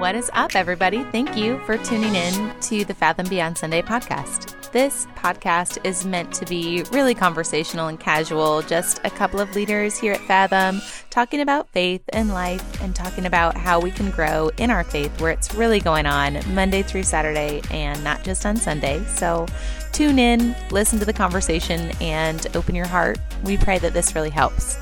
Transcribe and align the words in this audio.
What 0.00 0.14
is 0.14 0.30
up, 0.32 0.56
everybody? 0.56 1.04
Thank 1.04 1.36
you 1.36 1.58
for 1.66 1.76
tuning 1.76 2.14
in 2.14 2.58
to 2.62 2.86
the 2.86 2.94
Fathom 2.94 3.28
Beyond 3.28 3.58
Sunday 3.58 3.82
podcast. 3.82 4.72
This 4.72 5.06
podcast 5.14 5.76
is 5.84 6.06
meant 6.06 6.32
to 6.36 6.46
be 6.46 6.84
really 6.90 7.14
conversational 7.14 7.88
and 7.88 8.00
casual, 8.00 8.62
just 8.62 8.98
a 9.04 9.10
couple 9.10 9.40
of 9.40 9.54
leaders 9.54 9.98
here 9.98 10.14
at 10.14 10.20
Fathom 10.20 10.80
talking 11.10 11.42
about 11.42 11.68
faith 11.68 12.00
and 12.14 12.30
life 12.30 12.80
and 12.80 12.96
talking 12.96 13.26
about 13.26 13.58
how 13.58 13.78
we 13.78 13.90
can 13.90 14.10
grow 14.10 14.50
in 14.56 14.70
our 14.70 14.84
faith 14.84 15.20
where 15.20 15.32
it's 15.32 15.54
really 15.54 15.80
going 15.80 16.06
on 16.06 16.38
Monday 16.54 16.82
through 16.82 17.02
Saturday 17.02 17.60
and 17.70 18.02
not 18.02 18.24
just 18.24 18.46
on 18.46 18.56
Sunday. 18.56 19.04
So 19.04 19.44
tune 19.92 20.18
in, 20.18 20.56
listen 20.70 20.98
to 21.00 21.04
the 21.04 21.12
conversation, 21.12 21.92
and 22.00 22.46
open 22.56 22.74
your 22.74 22.88
heart. 22.88 23.18
We 23.44 23.58
pray 23.58 23.78
that 23.80 23.92
this 23.92 24.14
really 24.14 24.30
helps. 24.30 24.78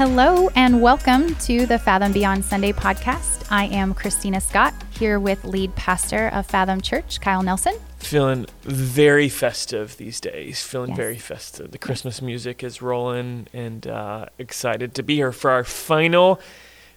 Hello 0.00 0.48
and 0.54 0.80
welcome 0.80 1.34
to 1.34 1.66
the 1.66 1.78
Fathom 1.78 2.10
Beyond 2.10 2.42
Sunday 2.42 2.72
podcast. 2.72 3.46
I 3.50 3.66
am 3.66 3.92
Christina 3.92 4.40
Scott 4.40 4.72
here 4.98 5.20
with 5.20 5.44
lead 5.44 5.76
pastor 5.76 6.28
of 6.28 6.46
Fathom 6.46 6.80
Church, 6.80 7.20
Kyle 7.20 7.42
Nelson. 7.42 7.74
Feeling 7.98 8.46
very 8.62 9.28
festive 9.28 9.98
these 9.98 10.18
days. 10.18 10.62
Feeling 10.62 10.92
Yes. 10.92 10.96
very 10.96 11.18
festive. 11.18 11.72
The 11.72 11.76
Christmas 11.76 12.22
music 12.22 12.64
is 12.64 12.80
rolling, 12.80 13.48
and 13.52 13.86
uh, 13.86 14.24
excited 14.38 14.94
to 14.94 15.02
be 15.02 15.16
here 15.16 15.32
for 15.32 15.50
our 15.50 15.64
final 15.64 16.40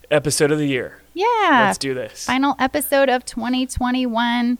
episode 0.10 0.52
of 0.52 0.58
the 0.58 0.68
year. 0.70 1.02
Yeah. 1.14 1.66
Let's 1.66 1.78
do 1.78 1.94
this. 1.94 2.26
Final 2.26 2.56
episode 2.58 3.10
of 3.10 3.26
2021. 3.26 4.58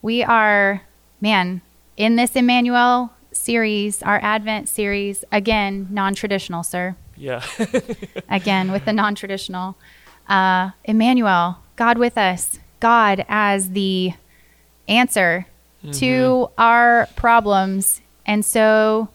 We 0.00 0.22
are, 0.22 0.80
man, 1.20 1.60
in 1.98 2.16
this 2.16 2.34
Emmanuel 2.34 3.12
series, 3.30 4.02
our 4.02 4.20
Advent 4.22 4.70
series, 4.70 5.22
again, 5.30 5.88
non 5.90 6.14
traditional, 6.14 6.62
sir. 6.62 6.96
Yeah. 7.16 7.44
Again, 8.28 8.72
with 8.72 8.84
the 8.84 8.92
non 8.92 9.14
traditional. 9.14 9.76
Uh, 10.28 10.70
Emmanuel, 10.84 11.58
God 11.76 11.98
with 11.98 12.16
us, 12.16 12.58
God 12.80 13.24
as 13.28 13.70
the 13.70 14.12
answer 14.88 15.46
to 15.92 16.48
our 16.56 17.08
problems. 17.14 18.00
And 18.24 18.42
so 18.42 19.08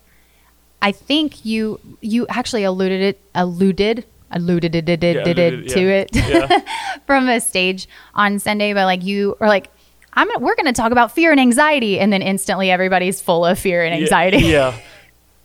I 0.83 0.91
think 0.91 1.43
you 1.43 1.79
you 1.99 2.27
actually 2.27 2.63
alluded 2.63 3.01
it 3.01 3.19
alluded 3.33 4.05
alluded 4.31 4.75
it, 4.75 5.01
Yeah, 5.03 5.23
alluded, 5.23 5.69
to 5.69 5.81
yeah. 5.81 5.87
it 5.95 6.09
Yeah. 6.13 6.59
from 7.07 7.27
a 7.27 7.41
stage 7.41 7.87
on 8.13 8.37
Sunday, 8.37 8.73
but 8.73 8.85
like 8.85 9.03
you 9.03 9.35
are 9.39 9.47
like, 9.47 9.71
I'm 10.13 10.27
we're 10.39 10.55
going 10.55 10.67
to 10.67 10.73
talk 10.73 10.91
about 10.91 11.11
fear 11.11 11.31
and 11.31 11.39
anxiety, 11.39 11.99
and 11.99 12.13
then 12.13 12.21
instantly 12.21 12.69
everybody's 12.69 13.19
full 13.21 13.45
of 13.45 13.57
fear 13.57 13.83
and 13.83 13.93
anxiety. 13.95 14.37
Yeah. 14.37 14.77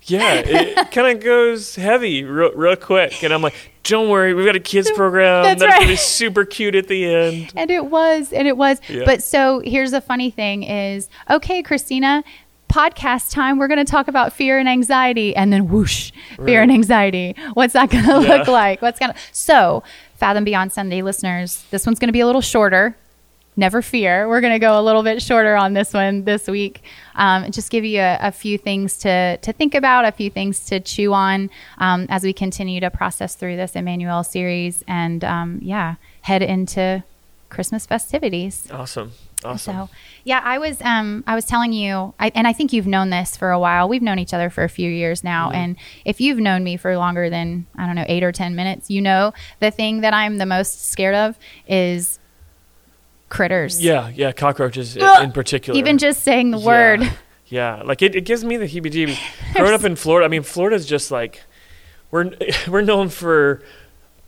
Yeah. 0.06 0.34
it 0.44 0.90
kind 0.92 1.16
of 1.16 1.22
goes 1.24 1.74
heavy 1.76 2.24
real, 2.24 2.52
real 2.52 2.76
quick. 2.76 3.22
And 3.22 3.32
I'm 3.32 3.42
like, 3.42 3.54
don't 3.84 4.08
worry, 4.08 4.32
we've 4.34 4.46
got 4.46 4.56
a 4.56 4.60
kids 4.60 4.90
program 4.90 5.42
That's 5.44 5.60
that's 5.60 5.70
going 5.72 5.82
to 5.82 5.86
be 5.88 5.92
right. 5.92 5.98
super 5.98 6.44
cute 6.44 6.74
at 6.74 6.88
the 6.88 7.04
end. 7.04 7.52
And 7.56 7.70
it 7.70 7.86
was, 7.86 8.32
and 8.32 8.48
it 8.48 8.56
was. 8.56 8.80
Yeah. 8.88 9.02
But 9.04 9.22
so 9.22 9.60
here's 9.60 9.90
the 9.90 10.00
funny 10.00 10.30
thing: 10.30 10.62
is 10.62 11.08
okay, 11.30 11.62
Christina. 11.62 12.24
Podcast 12.68 13.30
time. 13.30 13.58
We're 13.58 13.68
going 13.68 13.84
to 13.84 13.88
talk 13.90 14.08
about 14.08 14.32
fear 14.32 14.58
and 14.58 14.68
anxiety, 14.68 15.36
and 15.36 15.52
then 15.52 15.68
whoosh, 15.68 16.10
fear 16.44 16.60
and 16.60 16.72
anxiety. 16.72 17.36
What's 17.52 17.74
that 17.74 17.88
going 17.90 18.04
to 18.04 18.10
Yeah. 18.26 18.36
look 18.38 18.48
like? 18.48 18.82
What's 18.82 18.98
going 18.98 19.12
to 19.12 19.18
so 19.32 19.84
Fathom 20.16 20.42
Beyond 20.44 20.72
Sunday 20.72 21.02
listeners? 21.02 21.62
This 21.70 21.86
one's 21.86 22.00
going 22.00 22.08
to 22.08 22.12
be 22.12 22.18
a 22.20 22.26
little 22.26 22.40
shorter. 22.40 22.96
Never 23.56 23.82
fear. 23.82 24.28
We're 24.28 24.40
going 24.40 24.52
to 24.52 24.58
go 24.58 24.80
a 24.80 24.82
little 24.82 25.02
bit 25.04 25.22
shorter 25.22 25.54
on 25.54 25.74
this 25.74 25.92
one 25.94 26.24
this 26.24 26.48
week. 26.48 26.82
Um, 27.14 27.50
just 27.52 27.70
give 27.70 27.84
you 27.84 28.00
a, 28.00 28.18
a 28.20 28.32
few 28.32 28.58
things 28.58 28.98
to 28.98 29.36
to 29.36 29.52
think 29.52 29.74
about, 29.76 30.04
a 30.04 30.10
few 30.12 30.28
things 30.28 30.66
to 30.66 30.80
chew 30.80 31.12
on 31.12 31.50
um, 31.78 32.06
as 32.08 32.24
we 32.24 32.32
continue 32.32 32.80
to 32.80 32.90
process 32.90 33.36
through 33.36 33.56
this 33.56 33.76
Emmanuel 33.76 34.24
series, 34.24 34.82
and 34.88 35.22
um, 35.22 35.60
yeah, 35.62 35.94
head 36.22 36.42
into 36.42 37.04
Christmas 37.48 37.86
festivities. 37.86 38.68
Awesome. 38.72 39.12
Awesome. 39.44 39.74
So, 39.74 39.90
yeah, 40.24 40.40
I 40.42 40.56
was 40.58 40.80
um 40.82 41.22
I 41.26 41.34
was 41.34 41.44
telling 41.44 41.72
you, 41.72 42.14
I, 42.18 42.32
and 42.34 42.48
I 42.48 42.52
think 42.54 42.72
you've 42.72 42.86
known 42.86 43.10
this 43.10 43.36
for 43.36 43.50
a 43.50 43.58
while. 43.58 43.88
We've 43.88 44.00
known 44.02 44.18
each 44.18 44.32
other 44.34 44.48
for 44.50 44.64
a 44.64 44.68
few 44.70 44.90
years 44.90 45.22
now, 45.22 45.48
Mm-hmm. 45.48 45.56
and 45.56 45.76
if 46.04 46.20
you've 46.20 46.38
known 46.38 46.64
me 46.64 46.76
for 46.78 46.96
longer 46.96 47.28
than 47.30 47.66
I 47.76 47.86
don't 47.86 47.94
know 47.94 48.06
eight 48.08 48.22
or 48.24 48.32
ten 48.32 48.56
minutes, 48.56 48.90
you 48.90 49.00
know 49.02 49.32
the 49.60 49.70
thing 49.70 50.00
that 50.00 50.14
I'm 50.14 50.38
the 50.38 50.46
most 50.46 50.90
scared 50.90 51.14
of 51.14 51.38
is 51.68 52.18
critters. 53.28 53.82
yeah. 53.82 54.08
Yeah. 54.14 54.32
Cockroaches 54.32 54.96
in 54.96 55.32
particular. 55.32 55.78
Even 55.78 55.98
just 55.98 56.22
saying 56.22 56.50
the 56.50 56.58
Yeah. 56.58 56.66
word. 56.66 57.12
Yeah, 57.46 57.82
like 57.84 58.00
it, 58.02 58.14
it 58.16 58.22
gives 58.24 58.42
me 58.42 58.56
the 58.56 58.64
heebie-jeebies. 58.66 59.18
Growing 59.54 59.74
up 59.74 59.84
in 59.84 59.96
Florida, 59.96 60.24
I 60.24 60.28
mean, 60.28 60.42
Florida's 60.42 60.86
just 60.86 61.10
like 61.10 61.42
we're 62.10 62.30
we're 62.68 62.80
known 62.80 63.10
for 63.10 63.62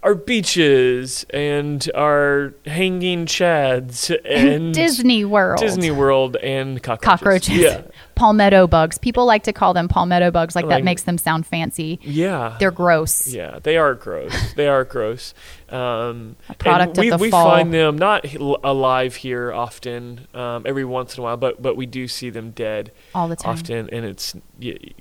our 0.02 0.14
beaches 0.14 1.24
and 1.30 1.90
our 1.94 2.52
hanging 2.66 3.26
chads 3.26 4.14
and 4.24 4.72
Disney 4.74 5.24
World. 5.24 5.58
Disney 5.60 5.90
World 5.90 6.36
and 6.36 6.80
cockroaches. 6.82 7.20
cockroaches. 7.20 7.56
Yeah, 7.58 7.82
Palmetto 8.16 8.66
bugs. 8.66 8.98
People 8.98 9.26
like 9.26 9.44
to 9.44 9.52
call 9.52 9.74
them 9.74 9.86
palmetto 9.88 10.30
bugs, 10.30 10.56
like, 10.56 10.66
that 10.68 10.82
makes 10.82 11.02
them 11.04 11.18
sound 11.18 11.46
fancy. 11.46 12.00
yeah, 12.02 12.56
They're 12.58 12.70
gross. 12.70 13.28
yeah. 13.28 13.58
They 13.62 13.76
are 13.76 13.94
gross. 13.94 14.32
they 14.54 14.66
are 14.66 14.84
gross. 14.84 15.34
Um, 15.68 16.36
A 16.48 16.54
product 16.54 16.96
and 16.96 17.04
we, 17.04 17.10
of 17.10 17.18
the 17.18 17.22
we 17.22 17.30
fall. 17.30 17.50
find 17.50 17.74
them 17.74 17.98
not 17.98 18.24
alive 18.64 19.16
here 19.16 19.52
often. 19.52 20.26
Um, 20.32 20.62
every 20.64 20.84
once 20.84 21.14
in 21.16 21.20
a 21.20 21.24
while, 21.24 21.36
but 21.36 21.60
but 21.60 21.76
we 21.76 21.86
do 21.86 22.06
see 22.08 22.30
them 22.30 22.52
dead 22.52 22.92
all 23.14 23.26
the 23.28 23.34
time. 23.36 23.52
often, 23.52 23.90
and 23.90 24.04
it's 24.04 24.34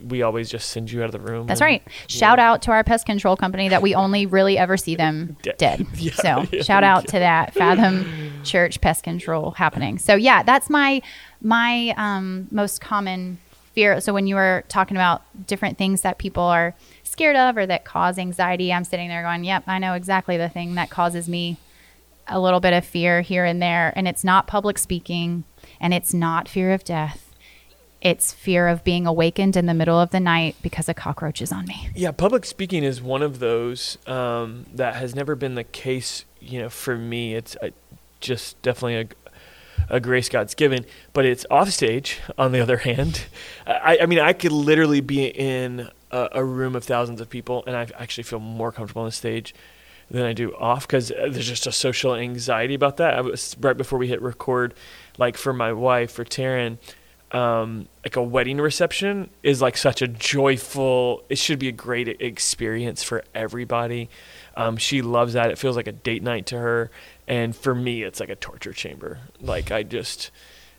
we 0.04 0.22
always 0.24 0.50
just 0.50 0.70
send 0.72 0.92
you 0.92 1.02
out 1.04 1.06
of 1.06 1.12
the 1.12 1.20
room. 1.20 1.46
That's 1.48 1.62
and- 1.62 1.68
right. 1.68 1.84
Shout 2.08 2.40
out 2.40 2.64
to 2.64 2.72
our 2.72 2.84
pest 2.84 3.06
control 3.06 3.38
company 3.38 3.70
that 3.70 3.82
we 3.84 3.94
only 3.96 4.26
really 4.26 4.58
ever 4.58 4.76
see 4.76 4.96
them 4.96 5.38
Dead. 5.44 5.58
dead. 5.58 5.88
Yeah, 5.98 6.14
so 6.14 6.46
yeah, 6.52 6.64
shout 6.64 6.84
out 6.84 7.04
yeah. 7.06 7.12
to 7.12 7.20
that 7.20 7.54
Fathom 7.54 8.25
Church 8.46 8.82
pest 8.82 9.04
control 9.04 9.52
happening. 9.52 9.98
So 9.98 10.16
yeah, 10.16 10.44
that's 10.44 10.70
my 10.70 11.02
my 11.42 11.94
um, 11.98 12.48
most 12.52 12.82
common 12.82 13.40
fear. 13.74 14.00
So 14.00 14.14
when 14.14 14.26
you 14.28 14.36
were 14.36 14.64
talking 14.70 14.98
about 14.98 15.22
different 15.48 15.78
things 15.78 16.02
that 16.02 16.18
people 16.18 16.44
are 16.44 16.74
scared 17.04 17.36
of 17.36 17.58
or 17.58 17.66
that 17.66 17.86
cause 17.86 18.18
anxiety, 18.18 18.72
I'm 18.74 18.86
sitting 18.86 19.10
there 19.10 19.24
going, 19.24 19.44
"Yep, 19.44 19.64
I 19.68 19.80
know 19.80 19.94
exactly 19.94 20.38
the 20.38 20.50
thing 20.50 20.76
that 20.76 20.90
causes 20.90 21.28
me 21.28 21.58
a 22.28 22.40
little 22.40 22.60
bit 22.60 22.74
of 22.74 22.86
fear 22.86 23.22
here 23.22 23.46
and 23.46 23.62
there." 23.62 23.94
And 23.96 24.08
it's 24.08 24.24
not 24.24 24.48
public 24.48 24.78
speaking, 24.78 25.44
and 25.80 25.94
it's 25.94 26.14
not 26.14 26.48
fear 26.48 26.72
of 26.72 26.84
death. 26.84 27.26
It's 28.02 28.32
fear 28.32 28.68
of 28.68 28.84
being 28.84 29.08
awakened 29.08 29.58
in 29.58 29.66
the 29.66 29.74
middle 29.74 30.00
of 30.00 30.12
the 30.12 30.20
night 30.20 30.56
because 30.62 30.88
a 30.88 30.94
cockroach 30.94 31.42
is 31.42 31.52
on 31.52 31.66
me. 31.66 31.90
Yeah, 31.96 32.12
public 32.12 32.46
speaking 32.46 32.84
is 32.84 33.02
one 33.02 33.24
of 33.24 33.40
those 33.40 33.98
um, 34.06 34.68
that 34.72 34.96
has 34.96 35.16
never 35.16 35.36
been 35.36 35.56
the 35.56 35.64
case. 35.64 36.24
You 36.40 36.62
know, 36.62 36.70
for 36.70 36.96
me, 36.98 37.34
it's 37.34 37.56
uh, 37.64 37.70
just 38.26 38.62
definitely 38.62 38.96
a, 39.90 39.96
a 39.96 40.00
grace 40.00 40.30
God's 40.30 40.56
given. 40.56 40.86
But 41.14 41.26
it's 41.26 41.46
off 41.50 41.70
stage. 41.70 42.20
On 42.38 42.52
the 42.52 42.60
other 42.60 42.78
hand, 42.78 43.26
I, 43.66 44.00
I 44.02 44.06
mean, 44.06 44.20
I 44.20 44.34
could 44.34 44.52
literally 44.52 45.02
be 45.02 45.28
in 45.28 45.90
a, 46.12 46.30
a 46.34 46.44
room 46.44 46.76
of 46.76 46.84
thousands 46.84 47.22
of 47.22 47.30
people, 47.30 47.64
and 47.68 47.76
I 47.76 47.88
actually 47.98 48.24
feel 48.24 48.40
more 48.40 48.72
comfortable 48.72 49.04
on 49.04 49.08
the 49.08 49.14
stage 49.14 49.54
than 50.10 50.24
I 50.24 50.34
do 50.34 50.56
off 50.56 50.88
because 50.88 51.08
there's 51.10 51.48
just 51.48 51.66
a 51.66 51.72
social 51.72 52.14
anxiety 52.16 52.76
about 52.76 52.98
that. 52.98 53.16
I 53.16 53.22
was 53.22 53.56
right 53.60 53.76
before 53.76 53.98
we 53.98 54.08
hit 54.08 54.22
record, 54.22 54.74
like 55.18 55.38
for 55.38 55.54
my 55.54 55.74
wife, 55.74 56.12
for 56.12 56.24
Taryn 56.24 56.78
um, 57.36 57.88
like 58.06 58.16
a 58.16 58.24
wedding 58.24 58.58
reception 58.60 59.30
is 59.44 59.62
like 59.62 59.76
such 59.76 60.02
a 60.02 60.08
joyful. 60.08 61.24
It 61.30 61.38
should 61.38 61.60
be 61.60 61.68
a 61.68 61.72
great 61.74 62.08
experience 62.22 63.04
for 63.04 63.24
everybody. 63.34 64.10
Um, 64.56 64.78
she 64.78 65.02
loves 65.02 65.34
that. 65.34 65.52
It 65.52 65.58
feels 65.58 65.76
like 65.76 65.88
a 65.88 65.92
date 65.92 66.24
night 66.24 66.46
to 66.48 66.58
her, 66.58 66.90
and 67.28 67.54
for 67.56 67.76
me, 67.76 68.04
it's 68.04 68.20
like 68.20 68.30
a 68.30 68.36
torture 68.36 68.72
chamber. 68.72 69.20
Like 69.42 69.70
I 69.70 69.84
just, 69.84 70.32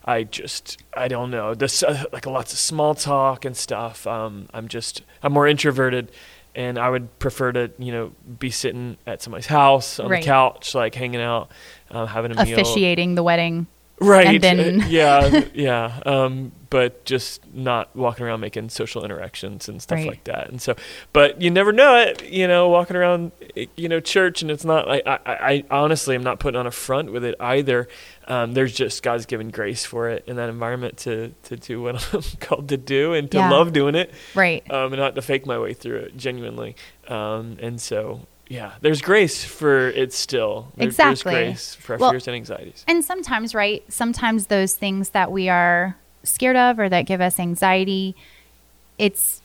I 0.04 0.22
just, 0.24 0.78
I 0.96 1.08
don't 1.08 1.30
know. 1.30 1.54
This 1.54 1.82
uh, 1.82 2.04
like 2.12 2.24
lots 2.26 2.52
of 2.54 2.58
small 2.58 2.94
talk 2.94 3.44
and 3.44 3.56
stuff. 3.56 4.06
Um, 4.06 4.48
I'm 4.54 4.68
just, 4.68 5.02
I'm 5.22 5.32
more 5.32 5.46
introverted. 5.46 6.10
And 6.54 6.78
I 6.78 6.88
would 6.88 7.18
prefer 7.18 7.52
to, 7.52 7.70
you 7.78 7.92
know, 7.92 8.12
be 8.38 8.48
sitting 8.48 8.96
at 9.06 9.20
somebody's 9.20 9.44
house 9.44 10.00
on 10.00 10.08
Right. 10.08 10.22
the 10.22 10.26
couch, 10.26 10.74
like 10.74 10.94
hanging 10.94 11.20
out, 11.20 11.50
uh, 11.90 12.06
having 12.06 12.32
a 12.32 12.42
meal 12.42 12.58
Officiating 12.58 13.14
the 13.14 13.22
wedding. 13.22 13.66
Right 14.00 14.26
and 14.26 14.42
then- 14.60 14.82
uh, 14.82 14.86
yeah 14.88 15.44
yeah 15.54 16.00
um 16.04 16.52
but 16.68 17.04
just 17.04 17.40
not 17.54 17.94
walking 17.96 18.26
around 18.26 18.40
making 18.40 18.68
social 18.68 19.04
interactions 19.04 19.68
and 19.68 19.80
stuff 19.80 19.96
Right. 19.98 20.08
like 20.08 20.24
that 20.24 20.48
and 20.50 20.60
so 20.60 20.74
but 21.14 21.40
you 21.40 21.50
never 21.50 21.72
know 21.72 21.96
it 21.96 22.24
you 22.30 22.46
know 22.48 22.68
walking 22.68 22.96
around 22.96 23.32
eh, 23.56 23.66
you 23.76 23.88
know 23.88 24.00
church 24.00 24.42
and 24.42 24.50
it's 24.50 24.64
not 24.64 24.86
like 24.88 25.02
i 25.06 25.18
i, 25.24 25.34
I 25.52 25.64
honestly 25.70 26.14
am 26.14 26.22
not 26.24 26.40
putting 26.40 26.58
on 26.58 26.66
a 26.66 26.70
front 26.72 27.12
with 27.12 27.24
it 27.24 27.36
either 27.40 27.88
um 28.28 28.52
there's 28.52 28.74
just 28.74 29.02
god's 29.02 29.24
given 29.26 29.48
grace 29.50 29.86
for 29.86 30.10
it 30.10 30.24
in 30.26 30.36
that 30.36 30.48
environment 30.50 30.98
to 30.98 31.32
to 31.44 31.56
do 31.56 31.80
what 31.80 31.94
i'm 32.14 32.22
called 32.40 32.68
to 32.70 32.76
do 32.76 33.14
and 33.14 33.30
to 33.30 33.38
Yeah. 33.38 33.50
love 33.50 33.72
doing 33.72 33.94
it 33.94 34.12
Right. 34.34 34.68
um 34.70 34.92
and 34.92 35.00
not 35.00 35.14
to 35.14 35.22
fake 35.22 35.46
my 35.46 35.58
way 35.58 35.72
through 35.72 35.98
it 36.00 36.16
genuinely 36.18 36.74
um 37.08 37.56
and 37.62 37.80
so 37.80 38.26
yeah, 38.48 38.72
there's 38.80 39.02
grace 39.02 39.44
for 39.44 39.88
it 39.88 40.12
still. 40.12 40.72
There- 40.76 40.86
Exactly. 40.86 41.32
There's 41.34 41.46
grace 41.46 41.74
for 41.74 41.92
our 41.94 41.98
Well, 41.98 42.10
fears 42.10 42.26
and 42.28 42.36
anxieties. 42.36 42.84
And 42.86 43.04
sometimes, 43.04 43.54
right? 43.54 43.82
Sometimes 43.88 44.46
those 44.46 44.74
things 44.74 45.10
that 45.10 45.32
we 45.32 45.48
are 45.48 45.96
scared 46.22 46.56
of 46.56 46.78
or 46.78 46.88
that 46.88 47.02
give 47.06 47.20
us 47.20 47.38
anxiety, 47.40 48.14
it's 48.98 49.42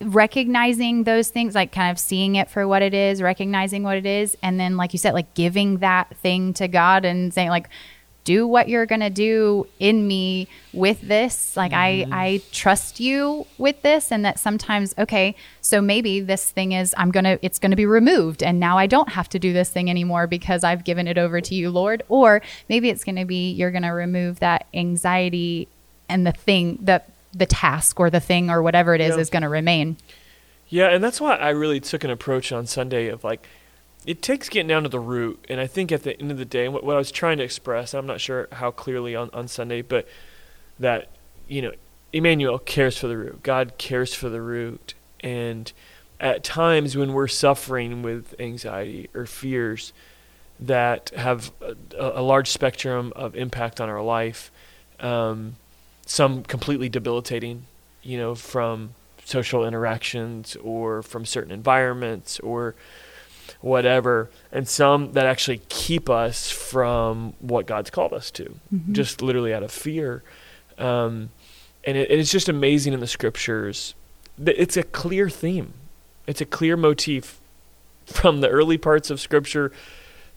recognizing 0.00 1.04
those 1.04 1.28
things, 1.28 1.54
like 1.54 1.72
kind 1.72 1.90
of 1.90 1.98
seeing 1.98 2.36
it 2.36 2.48
for 2.50 2.66
what 2.66 2.82
it 2.82 2.94
is, 2.94 3.20
recognizing 3.20 3.82
what 3.82 3.96
it 3.96 4.06
is, 4.06 4.36
and 4.42 4.58
then, 4.58 4.76
like 4.76 4.92
you 4.92 4.98
said, 4.98 5.12
like 5.14 5.32
giving 5.34 5.78
that 5.78 6.16
thing 6.18 6.54
to 6.54 6.68
God 6.68 7.04
and 7.04 7.32
saying, 7.34 7.50
like, 7.50 7.68
do 8.30 8.46
what 8.46 8.68
you're 8.68 8.86
going 8.86 9.00
to 9.00 9.10
do 9.10 9.66
in 9.80 10.06
me 10.06 10.46
with 10.72 11.00
this 11.00 11.56
like 11.56 11.72
mm-hmm. 11.72 12.12
i 12.12 12.26
i 12.26 12.40
trust 12.52 13.00
you 13.00 13.44
with 13.58 13.82
this 13.82 14.12
and 14.12 14.24
that 14.24 14.38
sometimes 14.38 14.94
okay 14.96 15.34
so 15.60 15.80
maybe 15.80 16.20
this 16.20 16.48
thing 16.48 16.70
is 16.70 16.94
i'm 16.96 17.10
going 17.10 17.24
to 17.24 17.36
it's 17.44 17.58
going 17.58 17.72
to 17.72 17.76
be 17.76 17.86
removed 17.86 18.40
and 18.40 18.60
now 18.60 18.78
i 18.78 18.86
don't 18.86 19.08
have 19.08 19.28
to 19.28 19.38
do 19.40 19.52
this 19.52 19.70
thing 19.70 19.90
anymore 19.90 20.28
because 20.28 20.62
i've 20.62 20.84
given 20.84 21.08
it 21.08 21.18
over 21.18 21.40
to 21.40 21.56
you 21.56 21.70
lord 21.70 22.04
or 22.08 22.40
maybe 22.68 22.88
it's 22.88 23.02
going 23.02 23.16
to 23.16 23.24
be 23.24 23.50
you're 23.50 23.72
going 23.72 23.82
to 23.82 23.88
remove 23.88 24.38
that 24.38 24.64
anxiety 24.74 25.66
and 26.08 26.24
the 26.24 26.32
thing 26.32 26.78
that 26.82 27.10
the 27.32 27.46
task 27.46 27.98
or 27.98 28.10
the 28.10 28.20
thing 28.20 28.48
or 28.48 28.62
whatever 28.62 28.94
it 28.94 29.00
is 29.00 29.16
yeah. 29.16 29.20
is 29.20 29.28
going 29.28 29.42
to 29.42 29.48
remain 29.48 29.96
yeah 30.68 30.86
and 30.86 31.02
that's 31.02 31.20
why 31.20 31.34
i 31.34 31.50
really 31.50 31.80
took 31.80 32.04
an 32.04 32.10
approach 32.10 32.52
on 32.52 32.64
sunday 32.64 33.08
of 33.08 33.24
like 33.24 33.48
it 34.06 34.22
takes 34.22 34.48
getting 34.48 34.68
down 34.68 34.82
to 34.84 34.88
the 34.88 35.00
root. 35.00 35.44
And 35.48 35.60
I 35.60 35.66
think 35.66 35.92
at 35.92 36.02
the 36.02 36.18
end 36.18 36.30
of 36.30 36.38
the 36.38 36.44
day, 36.44 36.68
what, 36.68 36.84
what 36.84 36.96
I 36.96 36.98
was 36.98 37.10
trying 37.10 37.38
to 37.38 37.44
express, 37.44 37.94
I'm 37.94 38.06
not 38.06 38.20
sure 38.20 38.48
how 38.52 38.70
clearly 38.70 39.14
on, 39.14 39.30
on 39.32 39.48
Sunday, 39.48 39.82
but 39.82 40.08
that, 40.78 41.08
you 41.48 41.62
know, 41.62 41.72
Emmanuel 42.12 42.58
cares 42.58 42.98
for 42.98 43.08
the 43.08 43.16
root. 43.16 43.42
God 43.42 43.78
cares 43.78 44.14
for 44.14 44.28
the 44.28 44.40
root. 44.40 44.94
And 45.20 45.70
at 46.18 46.42
times 46.42 46.96
when 46.96 47.12
we're 47.12 47.28
suffering 47.28 48.02
with 48.02 48.34
anxiety 48.40 49.08
or 49.14 49.26
fears 49.26 49.92
that 50.58 51.10
have 51.10 51.52
a, 51.60 51.74
a 51.98 52.22
large 52.22 52.48
spectrum 52.50 53.12
of 53.16 53.36
impact 53.36 53.80
on 53.80 53.88
our 53.88 54.02
life, 54.02 54.50
um, 54.98 55.56
some 56.06 56.42
completely 56.42 56.88
debilitating, 56.88 57.66
you 58.02 58.18
know, 58.18 58.34
from 58.34 58.94
social 59.24 59.64
interactions 59.64 60.56
or 60.56 61.02
from 61.02 61.24
certain 61.24 61.52
environments 61.52 62.40
or 62.40 62.74
whatever, 63.60 64.30
and 64.50 64.66
some 64.66 65.12
that 65.12 65.26
actually 65.26 65.60
keep 65.68 66.08
us 66.08 66.50
from 66.50 67.34
what 67.40 67.66
God's 67.66 67.90
called 67.90 68.12
us 68.12 68.30
to, 68.32 68.56
mm-hmm. 68.74 68.92
just 68.92 69.22
literally 69.22 69.52
out 69.52 69.62
of 69.62 69.70
fear. 69.70 70.22
Um, 70.78 71.30
and 71.84 71.96
it, 71.96 72.10
it's 72.10 72.30
just 72.30 72.48
amazing 72.48 72.92
in 72.92 73.00
the 73.00 73.06
scriptures. 73.06 73.94
It's 74.38 74.76
a 74.76 74.82
clear 74.82 75.28
theme. 75.28 75.74
It's 76.26 76.40
a 76.40 76.46
clear 76.46 76.76
motif 76.76 77.38
from 78.06 78.40
the 78.40 78.48
early 78.48 78.78
parts 78.78 79.10
of 79.10 79.20
scripture 79.20 79.72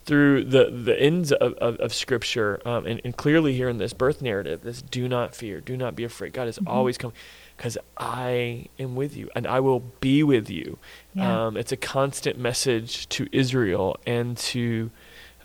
through 0.04 0.44
the, 0.44 0.70
the 0.70 1.00
ends 1.00 1.32
of, 1.32 1.54
of, 1.54 1.76
of 1.76 1.94
scripture. 1.94 2.60
Um, 2.66 2.86
and, 2.86 3.00
and, 3.04 3.16
clearly 3.16 3.54
here 3.54 3.70
in 3.70 3.78
this 3.78 3.94
birth 3.94 4.20
narrative, 4.20 4.60
this 4.62 4.82
do 4.82 5.08
not 5.08 5.34
fear, 5.34 5.60
do 5.60 5.76
not 5.76 5.96
be 5.96 6.04
afraid. 6.04 6.34
God 6.34 6.46
is 6.46 6.58
mm-hmm. 6.58 6.68
always 6.68 6.98
coming 6.98 7.16
because 7.56 7.78
I 7.96 8.66
am 8.78 8.96
with 8.96 9.16
you 9.16 9.30
and 9.34 9.46
I 9.46 9.60
will 9.60 9.80
be 10.00 10.22
with 10.22 10.50
you. 10.50 10.78
Yeah. 11.14 11.46
Um, 11.46 11.56
it's 11.56 11.72
a 11.72 11.76
constant 11.76 12.38
message 12.38 13.08
to 13.10 13.26
Israel 13.32 13.96
and 14.06 14.36
to 14.38 14.90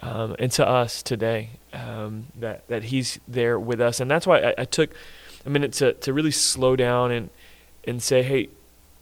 um, 0.01 0.35
and 0.39 0.51
to 0.53 0.67
us 0.67 1.03
today 1.03 1.50
um, 1.73 2.27
that 2.35 2.67
that 2.67 2.83
He's 2.83 3.19
there 3.27 3.59
with 3.59 3.81
us, 3.81 4.00
and 4.00 4.09
that's 4.09 4.25
why 4.25 4.39
I, 4.39 4.53
I, 4.59 4.65
took 4.65 4.91
a 5.45 5.50
minute 5.50 5.73
to 5.73 5.94
to 5.94 6.13
really 6.13 6.31
slow 6.31 6.75
down 6.75 7.11
and 7.11 7.29
and 7.85 8.01
say, 8.01 8.23
hey. 8.23 8.50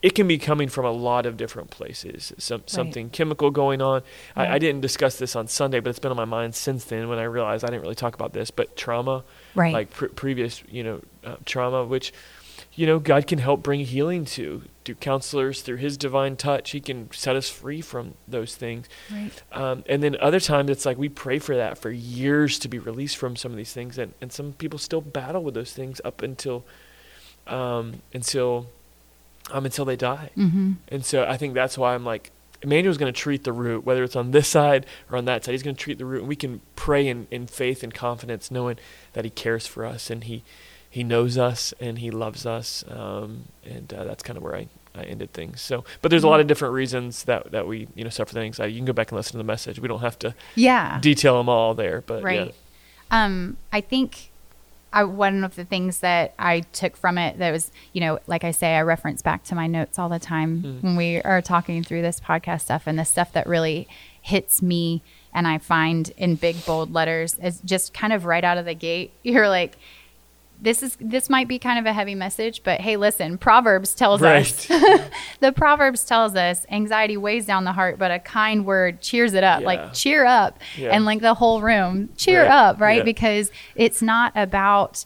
It 0.03 0.13
can 0.13 0.27
be 0.27 0.37
coming 0.37 0.69
from 0.69 0.85
a 0.85 0.91
lot 0.91 1.25
of 1.25 1.37
different 1.37 1.71
places. 1.71 2.31
Some, 2.37 2.61
right. 2.61 2.69
Something 2.69 3.09
chemical 3.09 3.49
going 3.49 3.81
on. 3.81 4.03
I, 4.35 4.47
I 4.47 4.59
didn't 4.59 4.81
discuss 4.81 5.17
this 5.17 5.35
on 5.35 5.47
Sunday, 5.47 5.79
but 5.79 5.89
it's 5.89 5.97
been 5.97 6.11
on 6.11 6.17
my 6.17 6.23
mind 6.23 6.53
since 6.53 6.85
then. 6.85 7.09
When 7.09 7.17
I 7.17 7.23
realized 7.23 7.65
I 7.65 7.69
didn't 7.69 7.81
really 7.81 7.95
talk 7.95 8.13
about 8.13 8.31
this, 8.31 8.51
but 8.51 8.77
trauma, 8.77 9.23
right. 9.55 9.73
like 9.73 9.89
pre- 9.89 10.09
previous, 10.09 10.61
you 10.69 10.83
know, 10.83 11.01
uh, 11.25 11.37
trauma, 11.45 11.83
which 11.83 12.13
you 12.77 12.85
know, 12.85 12.99
God 12.99 13.25
can 13.25 13.39
help 13.39 13.63
bring 13.63 13.79
healing 13.81 14.23
to 14.25 14.61
through 14.85 14.95
counselors, 14.95 15.63
through 15.63 15.77
His 15.77 15.97
divine 15.97 16.35
touch. 16.37 16.71
He 16.71 16.79
can 16.79 17.11
set 17.11 17.35
us 17.35 17.49
free 17.49 17.81
from 17.81 18.13
those 18.27 18.55
things. 18.55 18.87
Right. 19.11 19.43
Um, 19.51 19.83
and 19.89 20.03
then 20.03 20.15
other 20.21 20.39
times, 20.39 20.69
it's 20.69 20.85
like 20.85 20.95
we 20.95 21.09
pray 21.09 21.39
for 21.39 21.55
that 21.57 21.79
for 21.79 21.89
years 21.89 22.59
to 22.59 22.67
be 22.67 22.77
released 22.77 23.17
from 23.17 23.35
some 23.35 23.51
of 23.51 23.57
these 23.57 23.73
things, 23.73 23.97
and, 23.97 24.13
and 24.21 24.31
some 24.31 24.53
people 24.53 24.77
still 24.77 25.01
battle 25.01 25.43
with 25.43 25.55
those 25.55 25.73
things 25.73 25.99
up 26.05 26.21
until 26.21 26.65
um, 27.47 28.03
until 28.13 28.67
um, 29.51 29.65
until 29.65 29.83
they 29.83 29.95
die. 29.95 30.29
Mm-hmm. 30.37 30.73
And 30.89 31.03
so 31.03 31.25
I 31.25 31.35
think 31.35 31.55
that's 31.55 31.79
why 31.79 31.95
I'm 31.95 32.05
like, 32.05 32.29
Emmanuel's 32.61 32.99
going 32.99 33.11
to 33.11 33.19
treat 33.19 33.43
the 33.43 33.53
root, 33.53 33.85
whether 33.85 34.03
it's 34.03 34.15
on 34.15 34.29
this 34.29 34.47
side 34.47 34.85
or 35.11 35.17
on 35.17 35.25
that 35.25 35.43
side. 35.43 35.53
He's 35.53 35.63
going 35.63 35.75
to 35.75 35.83
treat 35.83 35.97
the 35.97 36.05
root, 36.05 36.19
and 36.19 36.27
we 36.27 36.35
can 36.35 36.61
pray 36.75 37.07
in, 37.07 37.25
in 37.31 37.47
faith 37.47 37.81
and 37.81 37.91
confidence, 37.91 38.51
knowing 38.51 38.77
that 39.13 39.25
He 39.25 39.31
cares 39.31 39.65
for 39.65 39.83
us 39.83 40.11
and 40.11 40.25
He 40.25 40.43
he 40.89 41.03
knows 41.03 41.37
us 41.37 41.73
and 41.79 41.99
he 41.99 42.11
loves 42.11 42.45
us, 42.45 42.83
um, 42.89 43.45
and 43.63 43.93
uh, 43.93 44.03
that's 44.03 44.23
kind 44.23 44.37
of 44.37 44.43
where 44.43 44.55
I, 44.55 44.67
I 44.95 45.03
ended 45.03 45.33
things. 45.33 45.61
So, 45.61 45.83
but 46.01 46.09
there's 46.09 46.23
a 46.23 46.27
lot 46.27 46.39
of 46.39 46.47
different 46.47 46.73
reasons 46.73 47.23
that 47.25 47.51
that 47.51 47.67
we 47.67 47.87
you 47.95 48.03
know 48.03 48.09
suffer 48.09 48.33
the 48.33 48.41
anxiety. 48.41 48.73
You 48.73 48.79
can 48.79 48.85
go 48.85 48.93
back 48.93 49.11
and 49.11 49.17
listen 49.17 49.33
to 49.33 49.37
the 49.37 49.43
message. 49.43 49.79
We 49.79 49.87
don't 49.87 50.01
have 50.01 50.17
to 50.19 50.33
yeah 50.55 50.99
detail 51.01 51.37
them 51.37 51.49
all 51.49 51.73
there, 51.73 52.01
but 52.05 52.23
right. 52.23 52.47
Yeah. 52.47 52.51
Um, 53.09 53.57
I 53.71 53.81
think 53.81 54.31
I, 54.91 55.03
one 55.03 55.43
of 55.43 55.55
the 55.55 55.65
things 55.65 55.99
that 55.99 56.33
I 56.39 56.61
took 56.61 56.97
from 56.97 57.17
it 57.17 57.37
that 57.39 57.51
was, 57.51 57.71
you 57.93 58.01
know, 58.01 58.19
like 58.27 58.43
I 58.43 58.51
say, 58.51 58.75
I 58.75 58.81
reference 58.81 59.21
back 59.21 59.43
to 59.45 59.55
my 59.55 59.67
notes 59.67 59.99
all 59.99 60.09
the 60.09 60.19
time 60.19 60.63
mm. 60.63 60.83
when 60.83 60.95
we 60.95 61.21
are 61.21 61.41
talking 61.41 61.83
through 61.83 62.01
this 62.01 62.19
podcast 62.19 62.61
stuff 62.61 62.83
and 62.85 62.97
the 62.97 63.05
stuff 63.05 63.31
that 63.33 63.47
really 63.47 63.87
hits 64.21 64.61
me 64.61 65.01
and 65.33 65.47
I 65.47 65.57
find 65.57 66.11
in 66.17 66.35
big 66.35 66.65
bold 66.65 66.91
letters 66.91 67.35
is 67.35 67.61
just 67.61 67.93
kind 67.93 68.11
of 68.11 68.25
right 68.25 68.43
out 68.43 68.57
of 68.57 68.65
the 68.65 68.73
gate. 68.73 69.13
You're 69.23 69.49
like, 69.49 69.77
this 70.59 70.81
is 70.81 70.97
this 70.99 71.29
might 71.29 71.47
be 71.47 71.59
kind 71.59 71.77
of 71.77 71.85
a 71.85 71.93
heavy 71.93 72.15
message, 72.15 72.63
but 72.63 72.81
hey, 72.81 72.97
listen, 72.97 73.37
Proverbs 73.37 73.93
tells 73.93 74.21
right. 74.21 74.41
us 74.41 74.67
the 75.39 75.51
Proverbs 75.51 76.03
tells 76.03 76.35
us 76.35 76.65
anxiety 76.71 77.15
weighs 77.15 77.45
down 77.45 77.63
the 77.63 77.73
heart, 77.73 77.99
but 77.99 78.11
a 78.11 78.19
kind 78.19 78.65
word 78.65 79.01
cheers 79.01 79.33
it 79.33 79.43
up. 79.43 79.61
Yeah. 79.61 79.67
Like 79.67 79.93
cheer 79.93 80.25
up 80.25 80.59
yeah. 80.75 80.89
and 80.89 81.05
like 81.05 81.21
the 81.21 81.35
whole 81.35 81.61
room, 81.61 82.09
cheer 82.17 82.43
right. 82.43 82.51
up, 82.51 82.81
right? 82.81 82.99
Yeah. 82.99 83.03
Because 83.03 83.51
it's 83.75 84.01
not 84.01 84.31
about 84.35 85.05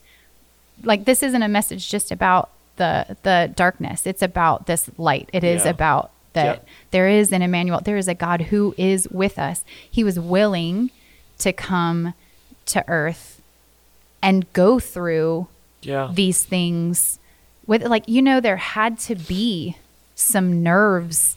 like 0.82 1.04
this 1.04 1.22
isn't 1.22 1.42
a 1.42 1.48
message 1.48 1.90
just 1.90 2.10
about 2.10 2.50
the 2.76 3.16
the 3.22 3.52
darkness. 3.54 4.06
It's 4.06 4.22
about 4.22 4.66
this 4.66 4.90
light. 4.96 5.28
It 5.32 5.44
is 5.44 5.66
about 5.66 6.12
that 6.32 6.64
there 6.92 7.08
is 7.08 7.30
an 7.30 7.42
Emmanuel, 7.42 7.80
there 7.80 7.98
is 7.98 8.08
a 8.08 8.14
God 8.14 8.42
who 8.42 8.74
is 8.78 9.06
with 9.08 9.38
us. 9.38 9.64
He 9.90 10.02
was 10.02 10.18
willing 10.18 10.90
to 11.38 11.52
come 11.52 12.14
to 12.66 12.84
earth 12.88 13.31
and 14.22 14.50
go 14.52 14.78
through 14.78 15.48
yeah. 15.82 16.10
these 16.12 16.44
things 16.44 17.18
with 17.66 17.82
like 17.84 18.08
you 18.08 18.22
know 18.22 18.40
there 18.40 18.56
had 18.56 18.98
to 18.98 19.14
be 19.14 19.76
some 20.14 20.62
nerves 20.62 21.36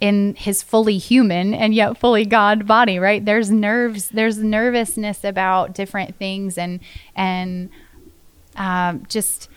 in 0.00 0.34
his 0.34 0.62
fully 0.62 0.98
human 0.98 1.54
and 1.54 1.74
yet 1.74 1.96
fully 1.96 2.24
god 2.24 2.66
body 2.66 2.98
right 2.98 3.24
there's 3.24 3.50
nerves 3.50 4.10
there's 4.10 4.38
nervousness 4.38 5.24
about 5.24 5.74
different 5.74 6.14
things 6.16 6.58
and 6.58 6.80
and 7.14 7.70
um, 8.56 9.04
just 9.08 9.48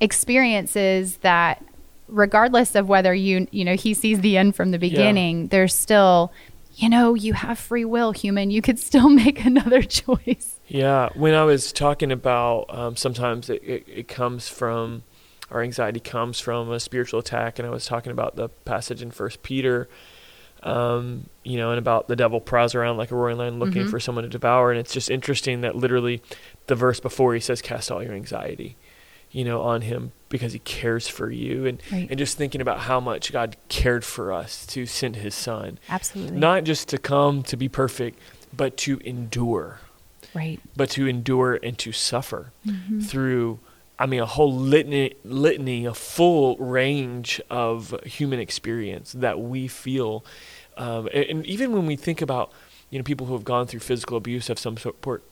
experiences 0.00 1.18
that 1.18 1.64
regardless 2.08 2.74
of 2.74 2.88
whether 2.88 3.14
you 3.14 3.46
you 3.50 3.64
know 3.64 3.74
he 3.74 3.94
sees 3.94 4.20
the 4.20 4.36
end 4.36 4.54
from 4.54 4.70
the 4.70 4.78
beginning 4.78 5.42
yeah. 5.42 5.46
there's 5.50 5.74
still 5.74 6.32
you 6.76 6.88
know 6.88 7.14
you 7.14 7.32
have 7.32 7.58
free 7.58 7.84
will 7.84 8.12
human 8.12 8.50
you 8.50 8.62
could 8.62 8.78
still 8.78 9.08
make 9.24 9.44
another 9.44 9.82
choice 9.82 10.53
yeah, 10.66 11.10
when 11.14 11.34
I 11.34 11.44
was 11.44 11.72
talking 11.72 12.10
about 12.10 12.66
um, 12.68 12.96
sometimes 12.96 13.50
it, 13.50 13.62
it, 13.62 13.84
it, 13.86 14.08
comes 14.08 14.48
from 14.48 15.02
our 15.50 15.62
anxiety 15.62 16.00
comes 16.00 16.40
from 16.40 16.70
a 16.70 16.80
spiritual 16.80 17.20
attack, 17.20 17.58
and 17.58 17.68
I 17.68 17.70
was 17.70 17.86
talking 17.86 18.12
about 18.12 18.36
the 18.36 18.48
passage 18.48 19.02
in 19.02 19.10
First 19.10 19.42
Peter, 19.42 19.88
um, 20.62 21.28
you 21.42 21.58
know, 21.58 21.70
and 21.70 21.78
about 21.78 22.08
the 22.08 22.16
devil 22.16 22.40
prowls 22.40 22.74
around 22.74 22.96
like 22.96 23.10
a 23.10 23.14
roaring 23.14 23.36
lion 23.36 23.58
looking 23.58 23.82
mm-hmm. 23.82 23.90
for 23.90 24.00
someone 24.00 24.24
to 24.24 24.30
devour, 24.30 24.70
and 24.70 24.80
it's 24.80 24.92
just 24.92 25.10
interesting 25.10 25.60
that 25.60 25.76
literally 25.76 26.22
the 26.66 26.74
verse 26.74 26.98
before 26.98 27.34
he 27.34 27.40
says, 27.40 27.60
"Cast 27.60 27.90
all 27.90 28.02
your 28.02 28.14
anxiety." 28.14 28.76
You 29.30 29.44
know, 29.44 29.62
on 29.62 29.80
him 29.80 30.12
because 30.28 30.52
he 30.52 30.60
cares 30.60 31.08
for 31.08 31.28
you, 31.28 31.66
and 31.66 31.82
right. 31.92 32.08
and 32.08 32.18
just 32.18 32.38
thinking 32.38 32.60
about 32.60 32.78
how 32.78 33.00
much 33.00 33.32
God 33.32 33.56
cared 33.68 34.04
for 34.04 34.32
us 34.32 34.64
to 34.66 34.86
send 34.86 35.16
His 35.16 35.34
Son, 35.34 35.78
absolutely, 35.88 36.38
not 36.38 36.62
just 36.62 36.88
to 36.90 36.98
come 36.98 37.42
to 37.44 37.56
be 37.56 37.68
perfect, 37.68 38.18
but 38.56 38.76
to 38.78 38.98
endure, 39.04 39.80
right 40.34 40.60
but 40.76 40.90
to 40.90 41.06
endure 41.06 41.58
and 41.62 41.78
to 41.78 41.92
suffer 41.92 42.52
mm-hmm. 42.66 43.00
through 43.00 43.58
i 43.98 44.06
mean 44.06 44.20
a 44.20 44.26
whole 44.26 44.52
litany 44.52 45.14
litany 45.24 45.84
a 45.84 45.94
full 45.94 46.56
range 46.56 47.40
of 47.50 47.94
human 48.04 48.40
experience 48.40 49.12
that 49.12 49.40
we 49.40 49.68
feel 49.68 50.24
um, 50.76 51.08
and, 51.14 51.24
and, 51.26 51.46
even 51.46 51.72
when 51.72 51.86
we 51.86 51.96
think 51.96 52.20
about 52.20 52.52
you 52.90 52.98
know 52.98 53.04
people 53.04 53.26
who 53.26 53.32
have 53.34 53.44
gone 53.44 53.66
through 53.66 53.80
physical 53.80 54.16
abuse 54.16 54.50
of 54.50 54.58
some 54.58 54.76
sort 54.76 55.22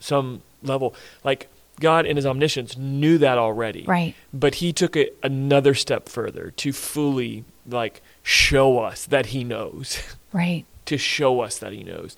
some 0.00 0.42
level 0.62 0.94
like 1.24 1.48
God 1.80 2.06
in 2.06 2.16
his 2.16 2.26
omniscience 2.26 2.76
knew 2.76 3.18
that 3.18 3.38
already. 3.38 3.84
Right. 3.84 4.14
But 4.32 4.56
he 4.56 4.72
took 4.72 4.96
it 4.96 5.16
another 5.22 5.74
step 5.74 6.08
further 6.08 6.50
to 6.56 6.72
fully 6.72 7.44
like 7.66 8.02
show 8.22 8.78
us 8.78 9.06
that 9.06 9.26
he 9.26 9.44
knows. 9.44 10.02
Right. 10.30 10.66
to 10.84 10.98
show 10.98 11.40
us 11.40 11.58
that 11.58 11.72
he 11.72 11.82
knows 11.82 12.14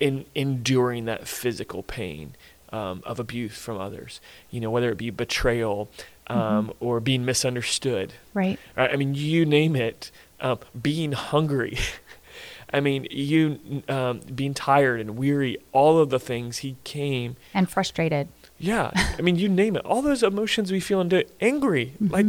in 0.00 0.24
enduring 0.34 1.04
that 1.04 1.28
physical 1.28 1.82
pain 1.84 2.34
um, 2.72 3.02
of 3.04 3.20
abuse 3.20 3.56
from 3.56 3.78
others. 3.78 4.20
You 4.50 4.60
know, 4.60 4.70
whether 4.70 4.90
it 4.90 4.98
be 4.98 5.10
betrayal, 5.10 5.90
um, 6.26 6.72
or 6.80 7.00
being 7.00 7.24
misunderstood. 7.24 8.14
Right. 8.34 8.58
Right? 8.76 8.92
I 8.92 8.96
mean, 8.96 9.14
you 9.14 9.44
name 9.44 9.76
it. 9.76 10.10
Um, 10.40 10.58
being 10.80 11.12
hungry. 11.12 11.78
I 12.72 12.80
mean, 12.80 13.08
you 13.10 13.82
um, 13.88 14.20
being 14.34 14.54
tired 14.54 15.00
and 15.00 15.16
weary. 15.16 15.58
All 15.72 15.98
of 15.98 16.10
the 16.10 16.20
things 16.20 16.58
he 16.58 16.76
came. 16.84 17.36
And 17.52 17.68
frustrated. 17.68 18.28
Yeah, 18.58 18.90
I 19.18 19.22
mean, 19.22 19.36
you 19.36 19.48
name 19.48 19.74
it. 19.74 19.84
All 19.84 20.02
those 20.02 20.22
emotions 20.22 20.70
we 20.70 20.80
feel 20.80 21.00
into 21.00 21.26
angry. 21.40 21.94
Mm-hmm. 22.00 22.12
Like 22.12 22.26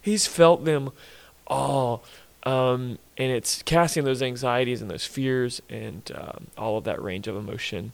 he's 0.00 0.26
felt 0.26 0.64
them 0.64 0.90
all. 1.46 2.04
Um, 2.46 2.98
and 3.18 3.32
it's 3.32 3.62
casting 3.64 4.04
those 4.04 4.22
anxieties 4.22 4.80
and 4.80 4.90
those 4.90 5.04
fears 5.04 5.60
and 5.68 6.10
um, 6.14 6.46
all 6.56 6.78
of 6.78 6.84
that 6.84 7.02
range 7.02 7.26
of 7.26 7.36
emotion 7.36 7.92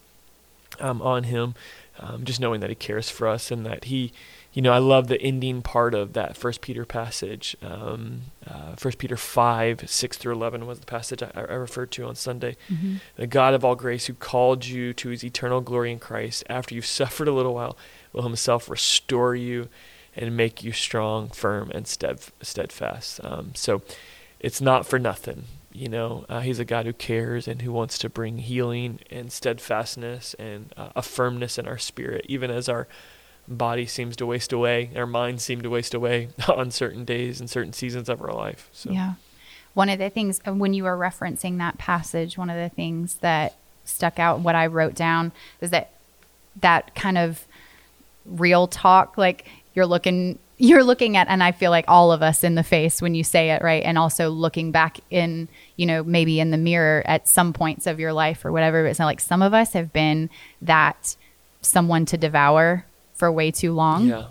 um, 0.79 1.01
on 1.01 1.25
him. 1.25 1.55
Um, 1.99 2.25
just 2.25 2.41
knowing 2.41 2.61
that 2.61 2.71
he 2.71 2.77
cares 2.77 3.11
for 3.11 3.29
us 3.29 3.51
and 3.51 3.65
that 3.67 3.85
he, 3.85 4.13
you 4.53 4.63
know, 4.63 4.73
I 4.73 4.79
love 4.79 5.09
the 5.09 5.21
ending 5.21 5.63
part 5.63 5.95
of 5.95 6.15
that 6.15 6.37
First 6.37 6.61
Peter 6.61 6.85
passage. 6.85 7.57
Um, 7.63 8.23
uh, 8.47 8.75
First 8.77 8.99
Peter 8.99 9.17
five 9.17 9.89
six 9.89 10.17
through 10.17 10.33
eleven 10.33 10.67
was 10.67 10.81
the 10.81 10.87
passage 10.87 11.23
I, 11.23 11.31
I 11.35 11.53
referred 11.53 11.91
to 11.93 12.07
on 12.07 12.15
Sunday. 12.15 12.57
Mm-hmm. 12.71 12.97
The 13.17 13.27
God 13.27 13.53
of 13.53 13.63
all 13.65 13.75
grace, 13.75 14.07
who 14.07 14.15
called 14.15 14.65
you 14.65 14.95
to 14.95 15.11
His 15.11 15.23
eternal 15.23 15.61
glory 15.61 15.93
in 15.93 15.99
Christ, 15.99 16.45
after 16.49 16.75
you've 16.75 16.87
suffered 17.01 17.29
a 17.29 17.33
little 17.33 17.55
while, 17.55 17.77
will 18.13 18.23
Himself 18.23 18.71
restore 18.71 19.35
you 19.35 19.69
and 20.17 20.37
make 20.37 20.63
you 20.63 20.73
strong, 20.73 21.29
firm, 21.29 21.71
and 21.75 21.87
stead, 21.87 22.21
steadfast. 22.41 23.21
Um, 23.23 23.53
so 23.55 23.83
it's 24.43 24.61
not 24.61 24.85
for 24.85 24.99
nothing. 24.99 25.45
You 25.73 25.89
know, 25.89 26.27
uh, 26.29 26.41
he's 26.41 26.59
a 26.59 26.67
God 26.67 26.85
who 26.85 26.93
cares 26.93 27.49
and 27.49 27.63
who 27.63 27.73
wants 27.73 27.97
to 27.99 28.11
bring 28.11 28.39
healing 28.39 28.99
and 29.11 29.33
steadfastness 29.33 30.35
and 30.35 30.75
uh, 30.77 30.91
a 30.95 31.01
firmness 31.01 31.57
in 31.57 31.67
our 31.67 31.79
spirit, 31.79 32.27
even 32.29 32.51
as 32.51 32.69
our 32.69 32.87
body 33.49 33.87
seems 33.87 34.17
to 34.17 34.27
waste 34.27 34.53
away, 34.53 34.91
our 34.97 35.07
minds 35.07 35.43
seem 35.43 35.63
to 35.63 35.71
waste 35.71 35.95
away 35.95 36.29
on 36.49 36.71
certain 36.71 37.05
days 37.05 37.41
and 37.41 37.49
certain 37.49 37.73
seasons 37.73 38.09
of 38.09 38.21
our 38.21 38.33
life. 38.33 38.69
So. 38.73 38.91
Yeah. 38.91 39.15
One 39.75 39.89
of 39.89 39.99
the 39.99 40.11
things, 40.11 40.41
uh, 40.47 40.53
when 40.53 40.75
you 40.75 40.85
were 40.85 40.97
referencing 40.97 41.59
that 41.59 41.79
passage, 41.79 42.37
one 42.37 42.51
of 42.51 42.57
the 42.57 42.69
things 42.69 43.15
that 43.17 43.55
stuck 43.85 44.19
out, 44.19 44.41
what 44.41 44.55
I 44.55 44.67
wrote 44.67 44.95
down, 44.95 45.33
is 45.63 45.71
that 45.71 45.93
that 46.61 46.95
kind 46.95 47.17
of 47.17 47.47
real 48.27 48.67
talk, 48.67 49.17
like 49.17 49.47
you're 49.75 49.87
looking 49.87 50.39
you're 50.65 50.85
looking 50.85 51.17
at 51.17 51.27
and 51.29 51.43
i 51.43 51.51
feel 51.51 51.73
like 51.73 51.85
all 51.89 52.13
of 52.13 52.23
us 52.23 52.45
in 52.45 52.55
the 52.55 52.63
face 52.63 53.03
when 53.03 53.17
you 53.17 53.25
say 53.25 53.51
it 53.51 53.63
right 53.63 53.83
and 53.83 53.99
also 53.99 54.29
looking 54.31 54.71
back 54.71 55.01
in 55.11 55.49
you 55.77 55.85
know 55.85 56.05
maybe 56.05 56.39
in 56.39 56.53
the 56.53 56.57
mirror 56.57 57.03
at 57.05 57.29
some 57.29 57.53
points 57.53 57.85
of 57.87 57.99
your 57.99 58.13
life 58.13 58.45
or 58.45 58.53
whatever 58.53 58.87
it's 58.87 59.01
not 59.01 59.07
like 59.07 59.19
some 59.21 59.43
of 59.43 59.53
us 59.53 59.73
have 59.73 59.93
been 59.93 60.31
that 60.63 61.17
someone 61.63 62.07
to 62.07 62.17
devour 62.17 62.85
for 63.15 63.31
way 63.33 63.51
too 63.51 63.73
long 63.73 64.07
Yeah. 64.07 64.27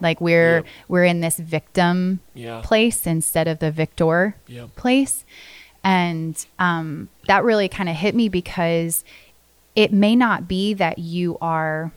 like 0.00 0.20
we're 0.20 0.58
Yep. 0.58 0.66
we're 0.88 1.04
in 1.04 1.20
this 1.20 1.36
victim 1.38 2.20
Yeah. 2.32 2.60
place 2.62 3.04
instead 3.04 3.48
of 3.48 3.58
the 3.58 3.72
victor 3.72 4.36
Yep. 4.46 4.76
place 4.76 5.24
and 5.82 6.46
um, 6.60 7.08
that 7.26 7.42
really 7.44 7.68
kind 7.68 7.88
of 7.88 7.96
hit 7.96 8.14
me 8.14 8.28
because 8.28 9.04
it 9.74 9.92
may 9.92 10.14
not 10.16 10.46
be 10.46 10.74
that 10.74 10.98
you 11.00 11.38
are 11.40 11.90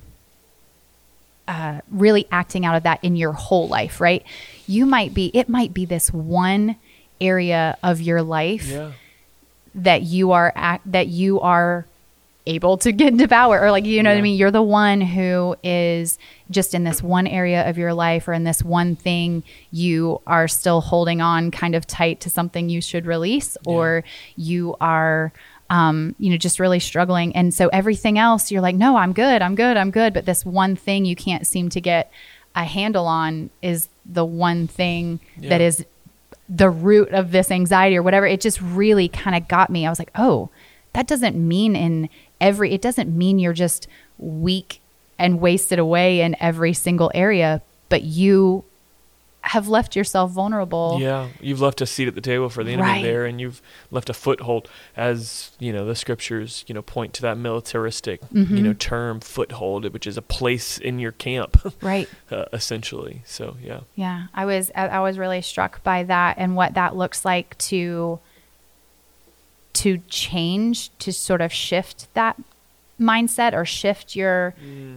uh, 1.49 1.81
really 1.89 2.27
acting 2.31 2.63
out 2.65 2.75
of 2.75 2.83
that 2.83 3.03
in 3.03 3.15
your 3.17 3.33
whole 3.33 3.67
life, 3.67 3.99
right? 3.99 4.23
You 4.67 4.85
might 4.85 5.13
be, 5.13 5.31
it 5.33 5.49
might 5.49 5.73
be 5.73 5.83
this 5.85 6.13
one 6.13 6.75
area 7.19 7.75
of 7.83 7.99
your 8.01 8.21
life 8.21 8.67
Yeah. 8.67 8.91
that 9.75 10.03
you 10.03 10.31
are 10.31 10.53
act, 10.55 10.89
that 10.91 11.07
you 11.07 11.39
are 11.41 11.85
able 12.45 12.77
to 12.77 12.91
get 12.91 13.15
devour 13.25 13.59
or 13.61 13.69
like 13.71 13.85
you 13.85 14.01
know 14.01 14.09
what 14.09 14.17
I 14.17 14.21
mean 14.21 14.37
you're 14.37 14.49
the 14.49 14.61
one 14.63 15.01
who 15.01 15.55
is 15.63 16.17
just 16.49 16.73
in 16.73 16.83
this 16.83 17.03
one 17.03 17.27
area 17.27 17.69
of 17.69 17.77
your 17.77 17.93
life 17.93 18.27
or 18.27 18.33
in 18.33 18.43
this 18.43 18.63
one 18.63 18.95
thing 18.95 19.43
you 19.71 20.21
are 20.25 20.47
still 20.47 20.81
holding 20.81 21.21
on 21.21 21.51
kind 21.51 21.75
of 21.75 21.85
tight 21.85 22.21
to 22.21 22.29
something 22.29 22.69
you 22.69 22.81
should 22.81 23.05
release 23.05 23.55
or 23.65 24.03
you 24.35 24.75
are 24.81 25.31
um, 25.69 26.15
you 26.19 26.29
know 26.31 26.37
just 26.37 26.59
really 26.59 26.79
struggling. 26.79 27.35
And 27.35 27.53
so 27.53 27.67
everything 27.69 28.17
else 28.17 28.51
you're 28.51 28.61
like 28.61 28.75
no 28.75 28.97
I'm 28.97 29.13
good 29.13 29.41
I'm 29.41 29.55
good 29.55 29.77
I'm 29.77 29.91
good. 29.91 30.13
But 30.13 30.25
this 30.25 30.45
one 30.45 30.75
thing 30.75 31.05
you 31.05 31.15
can't 31.15 31.45
seem 31.45 31.69
to 31.69 31.81
get 31.81 32.11
a 32.55 32.63
handle 32.63 33.05
on 33.05 33.49
is 33.61 33.87
the 34.05 34.25
one 34.25 34.67
thing 34.67 35.19
that 35.37 35.61
Yeah. 35.61 35.67
is 35.67 35.85
the 36.49 36.69
root 36.69 37.09
of 37.09 37.31
this 37.31 37.51
anxiety 37.51 37.95
or 37.95 38.01
whatever. 38.01 38.25
It 38.25 38.41
just 38.41 38.59
really 38.61 39.07
kind 39.07 39.35
of 39.35 39.47
got 39.47 39.69
me. 39.69 39.85
I 39.85 39.89
was 39.89 39.99
like 39.99 40.11
oh 40.15 40.49
that 40.93 41.05
doesn't 41.07 41.35
mean 41.35 41.75
in 41.75 42.09
every 42.41 42.71
it 42.73 42.81
doesn't 42.81 43.15
mean 43.15 43.37
you're 43.37 43.53
just 43.53 43.87
weak 44.17 44.81
and 45.19 45.39
wasted 45.39 45.77
away 45.79 46.21
in 46.21 46.35
every 46.39 46.73
single 46.73 47.11
area 47.13 47.61
but 47.89 48.03
you 48.03 48.63
have 49.41 49.67
left 49.69 49.95
yourself 49.95 50.31
vulnerable 50.31 50.97
Yeah, 51.01 51.29
you've 51.39 51.61
left 51.61 51.79
a 51.81 51.85
seat 51.85 52.07
at 52.09 52.13
the 52.15 52.21
table 52.21 52.49
for 52.49 52.63
the 52.63 52.73
enemy 52.73 52.89
Right. 52.89 53.03
there, 53.03 53.25
and 53.25 53.39
you've 53.39 53.61
left 53.89 54.09
a 54.09 54.13
foothold, 54.13 54.69
as 54.97 55.51
you 55.59 55.71
know 55.71 55.85
the 55.85 55.95
scriptures, 55.95 56.65
you 56.67 56.75
know, 56.75 56.81
point 56.81 57.13
to 57.15 57.21
that 57.23 57.37
militaristic, 57.37 58.19
Mm-hmm. 58.33 58.57
you 58.57 58.63
know, 58.63 58.73
term 58.73 59.19
foothold, 59.21 59.91
which 59.93 60.05
is 60.05 60.17
a 60.17 60.21
place 60.21 60.77
in 60.77 60.99
your 60.99 61.13
camp, 61.13 61.57
right 61.81 62.09
uh, 62.29 62.45
essentially. 62.53 63.21
So 63.25 63.55
yeah, 63.63 63.81
Yeah, 63.95 64.27
I 64.33 64.45
was 64.45 64.71
I 64.75 64.99
was 64.99 65.17
really 65.17 65.41
struck 65.41 65.81
by 65.83 66.03
that 66.03 66.35
and 66.37 66.55
what 66.55 66.73
that 66.73 66.95
looks 66.97 67.23
like 67.23 67.57
to 67.69 68.19
to 69.73 69.99
change 70.09 70.89
to 70.99 71.13
sort 71.13 71.41
of 71.41 71.53
shift 71.53 72.13
that 72.13 72.35
mindset 72.99 73.53
or 73.53 73.63
shift 73.65 74.15
your 74.15 74.53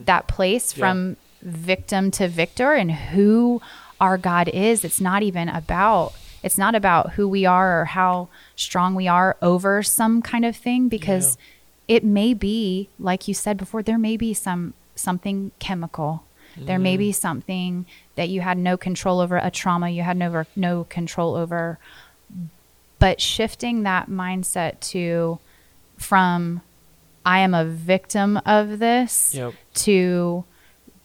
that 0.06 0.26
place 0.26 0.76
Yeah. 0.76 0.80
from 0.80 1.16
victim 1.42 2.10
to 2.12 2.26
victor 2.28 2.72
and 2.72 2.90
who 2.90 3.60
our 4.02 4.18
God 4.18 4.48
is. 4.48 4.84
It's 4.84 5.00
not 5.00 5.22
even 5.22 5.48
about 5.48 6.12
it's 6.42 6.58
not 6.58 6.74
about 6.74 7.12
who 7.12 7.28
we 7.28 7.46
are 7.46 7.80
or 7.80 7.84
how 7.84 8.28
strong 8.56 8.96
we 8.96 9.06
are 9.06 9.36
over 9.40 9.80
some 9.82 10.20
kind 10.20 10.44
of 10.44 10.56
thing 10.56 10.88
because 10.88 11.38
it 11.86 12.02
may 12.02 12.34
be 12.34 12.88
like 12.98 13.28
you 13.28 13.34
said 13.34 13.56
before 13.56 13.82
there 13.82 13.98
may 13.98 14.16
be 14.16 14.34
some 14.34 14.74
something 14.96 15.52
chemical 15.58 16.24
there 16.54 16.78
may 16.78 16.98
be 16.98 17.10
mm. 17.10 17.14
something 17.14 17.86
that 18.14 18.28
you 18.28 18.42
had 18.42 18.58
no 18.58 18.76
control 18.76 19.20
over 19.20 19.38
a 19.38 19.50
trauma 19.50 19.88
you 19.88 20.02
had 20.02 20.16
no 20.16 20.44
no 20.54 20.84
control 20.84 21.34
over 21.34 21.78
but 22.98 23.20
shifting 23.20 23.84
that 23.84 24.10
mindset 24.10 24.78
to 24.80 25.38
from 25.96 26.60
i 27.24 27.38
am 27.38 27.54
a 27.54 27.64
victim 27.64 28.36
of 28.44 28.80
this 28.80 29.34
Yep. 29.34 29.54
to 29.74 30.44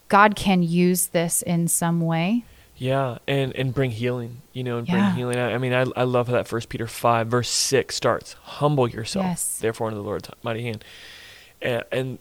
god 0.10 0.36
can 0.36 0.64
use 0.64 1.08
this 1.08 1.42
in 1.42 1.68
some 1.68 2.02
way 2.02 2.44
yeah, 2.78 3.18
and 3.28 3.56
and 3.56 3.74
bring 3.74 3.92
healing, 3.92 4.42
you 4.54 4.64
know, 4.64 4.78
and 4.78 4.88
bring 4.88 5.04
healing. 5.16 5.38
I, 5.38 5.54
I 5.54 5.58
mean, 5.58 5.74
I 5.74 5.86
I 5.96 6.04
love 6.04 6.28
how 6.28 6.34
that 6.34 6.48
First 6.48 6.70
Peter 6.70 6.88
five 6.88 7.28
verse 7.28 7.50
six 7.50 7.96
starts: 7.96 8.34
"Humble 8.44 8.88
yourself, 8.90 9.26
Yes. 9.26 9.60
therefore, 9.60 9.88
under 9.88 9.98
the 9.98 10.04
Lord's 10.06 10.30
mighty 10.44 10.64
hand." 10.64 10.84
And, 11.62 11.84
and 11.92 12.20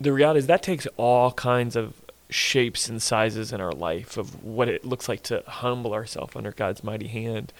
the 0.00 0.12
reality 0.12 0.38
is 0.38 0.46
that 0.46 0.62
takes 0.62 0.86
all 0.96 1.32
kinds 1.32 1.76
of 1.76 1.94
shapes 2.30 2.88
and 2.88 3.02
sizes 3.02 3.52
in 3.52 3.60
our 3.60 3.72
life 3.72 4.16
of 4.16 4.42
what 4.42 4.66
it 4.68 4.84
looks 4.84 5.08
like 5.08 5.22
to 5.24 5.42
humble 5.46 5.92
ourselves 5.92 6.34
under 6.34 6.50
God's 6.52 6.82
mighty 6.82 7.08
hand. 7.08 7.52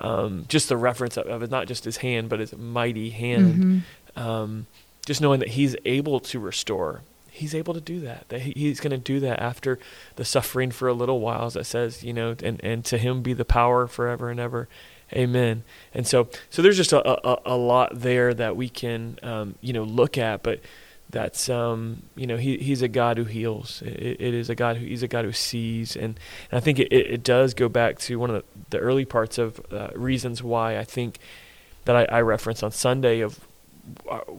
Um, 0.00 0.44
just 0.48 0.68
the 0.68 0.76
reference 0.76 1.16
of, 1.16 1.26
of 1.26 1.42
it, 1.42 1.50
not 1.50 1.66
just 1.66 1.84
His 1.84 1.98
hand, 1.98 2.28
but 2.28 2.40
His 2.40 2.54
mighty 2.56 3.10
hand. 3.10 3.82
Um, 4.16 4.66
just 5.06 5.20
knowing 5.22 5.40
that 5.40 5.50
He's 5.50 5.74
able 5.86 6.20
to 6.20 6.38
restore. 6.38 7.00
He's 7.34 7.52
able 7.52 7.74
to 7.74 7.80
do 7.80 7.98
that. 8.00 8.28
That 8.28 8.42
He's 8.42 8.78
going 8.78 8.92
to 8.92 8.96
do 8.96 9.18
that 9.20 9.40
after 9.40 9.80
the 10.14 10.24
suffering 10.24 10.70
for 10.70 10.86
a 10.86 10.94
little 10.94 11.18
while, 11.18 11.46
as 11.46 11.56
it 11.56 11.64
says, 11.64 12.04
you 12.04 12.12
know, 12.12 12.36
and, 12.42 12.62
and 12.62 12.84
to 12.84 12.96
Him 12.96 13.22
be 13.22 13.32
the 13.32 13.44
power 13.44 13.88
forever 13.88 14.30
and 14.30 14.38
ever. 14.38 14.68
Amen. 15.12 15.64
And 15.92 16.06
so, 16.06 16.28
so 16.48 16.62
there's 16.62 16.76
just 16.76 16.92
a, 16.92 17.28
a, 17.28 17.40
a 17.44 17.56
lot 17.56 17.90
there 18.00 18.32
that 18.34 18.56
we 18.56 18.68
can, 18.68 19.18
um, 19.24 19.56
you 19.60 19.72
know, 19.72 19.82
look 19.82 20.16
at, 20.16 20.44
but 20.44 20.60
that's, 21.10 21.48
um, 21.48 22.04
you 22.14 22.28
know, 22.28 22.36
he, 22.36 22.56
he's 22.58 22.82
a 22.82 22.88
God 22.88 23.18
who 23.18 23.24
heals. 23.24 23.82
It, 23.82 24.20
it 24.20 24.34
is 24.34 24.48
a 24.48 24.54
God 24.54 24.76
who, 24.76 24.86
he's 24.86 25.02
a 25.02 25.08
God 25.08 25.24
who 25.24 25.32
sees. 25.32 25.96
And, 25.96 26.18
and 26.50 26.58
I 26.58 26.60
think 26.60 26.78
it, 26.78 26.92
it, 26.92 27.24
does 27.24 27.52
go 27.52 27.68
back 27.68 27.98
to 28.00 28.18
one 28.18 28.30
of 28.30 28.36
the, 28.36 28.44
the 28.70 28.78
early 28.78 29.04
parts 29.04 29.38
of 29.38 29.60
uh, 29.72 29.88
reasons 29.94 30.40
why 30.40 30.78
I 30.78 30.84
think 30.84 31.18
that 31.84 31.96
I, 31.96 32.04
I 32.04 32.20
referenced 32.20 32.62
on 32.62 32.70
Sunday 32.70 33.20
of 33.20 33.40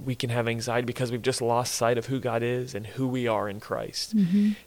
we 0.04 0.16
can 0.16 0.30
have 0.30 0.48
anxiety 0.48 0.86
because 0.86 1.12
we've 1.12 1.22
just 1.22 1.42
lost 1.42 1.76
sight 1.76 1.98
of 1.98 2.08
who 2.08 2.20
God 2.20 2.44
is 2.44 2.76
and 2.76 2.88
who 2.88 3.08
we 3.08 3.28
are 3.28 3.48
in 3.48 3.60
Christ. 3.60 4.14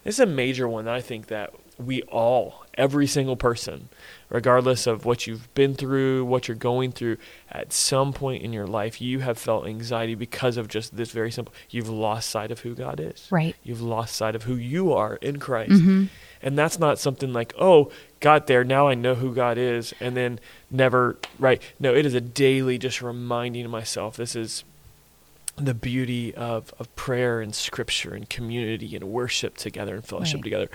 This 0.03 0.15
is 0.15 0.19
a 0.19 0.25
major 0.25 0.67
one 0.67 0.85
that 0.85 0.93
I 0.93 1.01
think 1.01 1.27
that 1.27 1.53
we 1.77 2.01
all, 2.03 2.65
every 2.73 3.07
single 3.07 3.37
person, 3.37 3.87
regardless 4.29 4.85
of 4.85 5.05
what 5.05 5.27
you've 5.27 5.53
been 5.53 5.73
through, 5.73 6.25
what 6.25 6.47
you're 6.47 6.57
going 6.57 6.91
through, 6.91 7.15
at 7.49 7.71
some 7.71 8.11
point 8.11 8.43
in 8.43 8.51
your 8.51 8.67
life, 8.67 9.01
you 9.01 9.19
have 9.19 9.37
felt 9.37 9.65
anxiety 9.65 10.13
because 10.13 10.57
of 10.57 10.67
just 10.67 10.97
this 10.97 11.11
very 11.11 11.31
simple. 11.31 11.53
You've 11.69 11.89
lost 11.89 12.29
sight 12.29 12.51
of 12.51 12.59
who 12.59 12.75
God 12.75 12.99
is. 12.99 13.27
Right. 13.31 13.55
You've 13.63 13.81
lost 13.81 14.15
sight 14.15 14.35
of 14.35 14.43
who 14.43 14.55
you 14.55 14.91
are 14.91 15.15
in 15.15 15.39
Christ. 15.39 15.71
Mm-hmm. 15.71 16.05
And 16.41 16.57
that's 16.57 16.79
not 16.79 16.99
something 16.99 17.31
like, 17.31 17.53
oh, 17.57 17.91
got 18.19 18.47
there, 18.47 18.65
now 18.65 18.87
I 18.89 18.93
know 18.93 19.15
who 19.15 19.33
God 19.33 19.57
is, 19.57 19.93
and 20.01 20.17
then 20.17 20.39
never, 20.69 21.17
right? 21.37 21.61
No, 21.79 21.93
it 21.93 22.05
is 22.05 22.13
a 22.13 22.21
daily 22.21 22.77
just 22.77 23.01
reminding 23.01 23.69
myself 23.69 24.17
this 24.17 24.35
is 24.35 24.65
the 25.59 25.73
beauty 25.73 26.33
of, 26.35 26.73
of 26.79 26.93
prayer 26.95 27.41
and 27.41 27.53
scripture 27.53 28.13
and 28.13 28.29
community 28.29 28.95
and 28.95 29.03
worship 29.05 29.57
together 29.57 29.95
and 29.95 30.05
fellowship 30.05 30.37
Right. 30.37 30.43
together. 30.43 30.69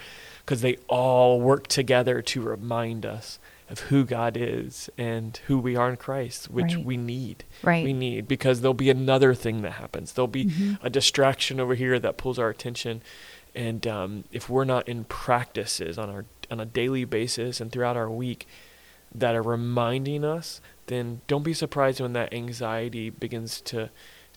because 0.44 0.60
they 0.60 0.76
all 0.88 1.40
work 1.40 1.66
together 1.68 2.20
to 2.20 2.42
remind 2.42 3.06
us 3.06 3.38
of 3.70 3.78
who 3.88 4.04
God 4.04 4.36
is 4.38 4.90
and 4.98 5.34
who 5.46 5.58
we 5.58 5.74
are 5.74 5.88
in 5.88 5.96
Christ, 5.96 6.50
which 6.50 6.74
Right. 6.76 6.84
we 6.84 6.96
need. 6.98 7.44
Right. 7.62 7.82
We 7.82 7.94
need 7.94 8.28
because 8.28 8.60
there'll 8.60 8.74
be 8.74 8.90
another 8.90 9.32
thing 9.34 9.62
that 9.62 9.72
happens. 9.72 10.12
There'll 10.12 10.26
be 10.28 10.44
Mhm. 10.44 10.78
a 10.82 10.90
distraction 10.90 11.58
over 11.60 11.74
here 11.74 11.98
that 11.98 12.18
pulls 12.18 12.38
our 12.38 12.50
attention, 12.50 13.00
and 13.54 13.86
um, 13.86 14.24
if 14.32 14.50
we're 14.50 14.64
not 14.66 14.86
in 14.86 15.04
practices 15.04 15.96
on 15.96 16.10
our 16.10 16.26
on 16.50 16.60
a 16.60 16.66
daily 16.66 17.06
basis 17.06 17.58
and 17.58 17.72
throughout 17.72 17.96
our 17.96 18.10
week 18.10 18.46
that 19.14 19.34
are 19.34 19.40
reminding 19.42 20.26
us, 20.26 20.60
then 20.88 21.22
don't 21.26 21.42
be 21.42 21.54
surprised 21.54 22.02
when 22.02 22.12
that 22.12 22.34
anxiety 22.34 23.08
begins 23.08 23.62
to 23.62 23.88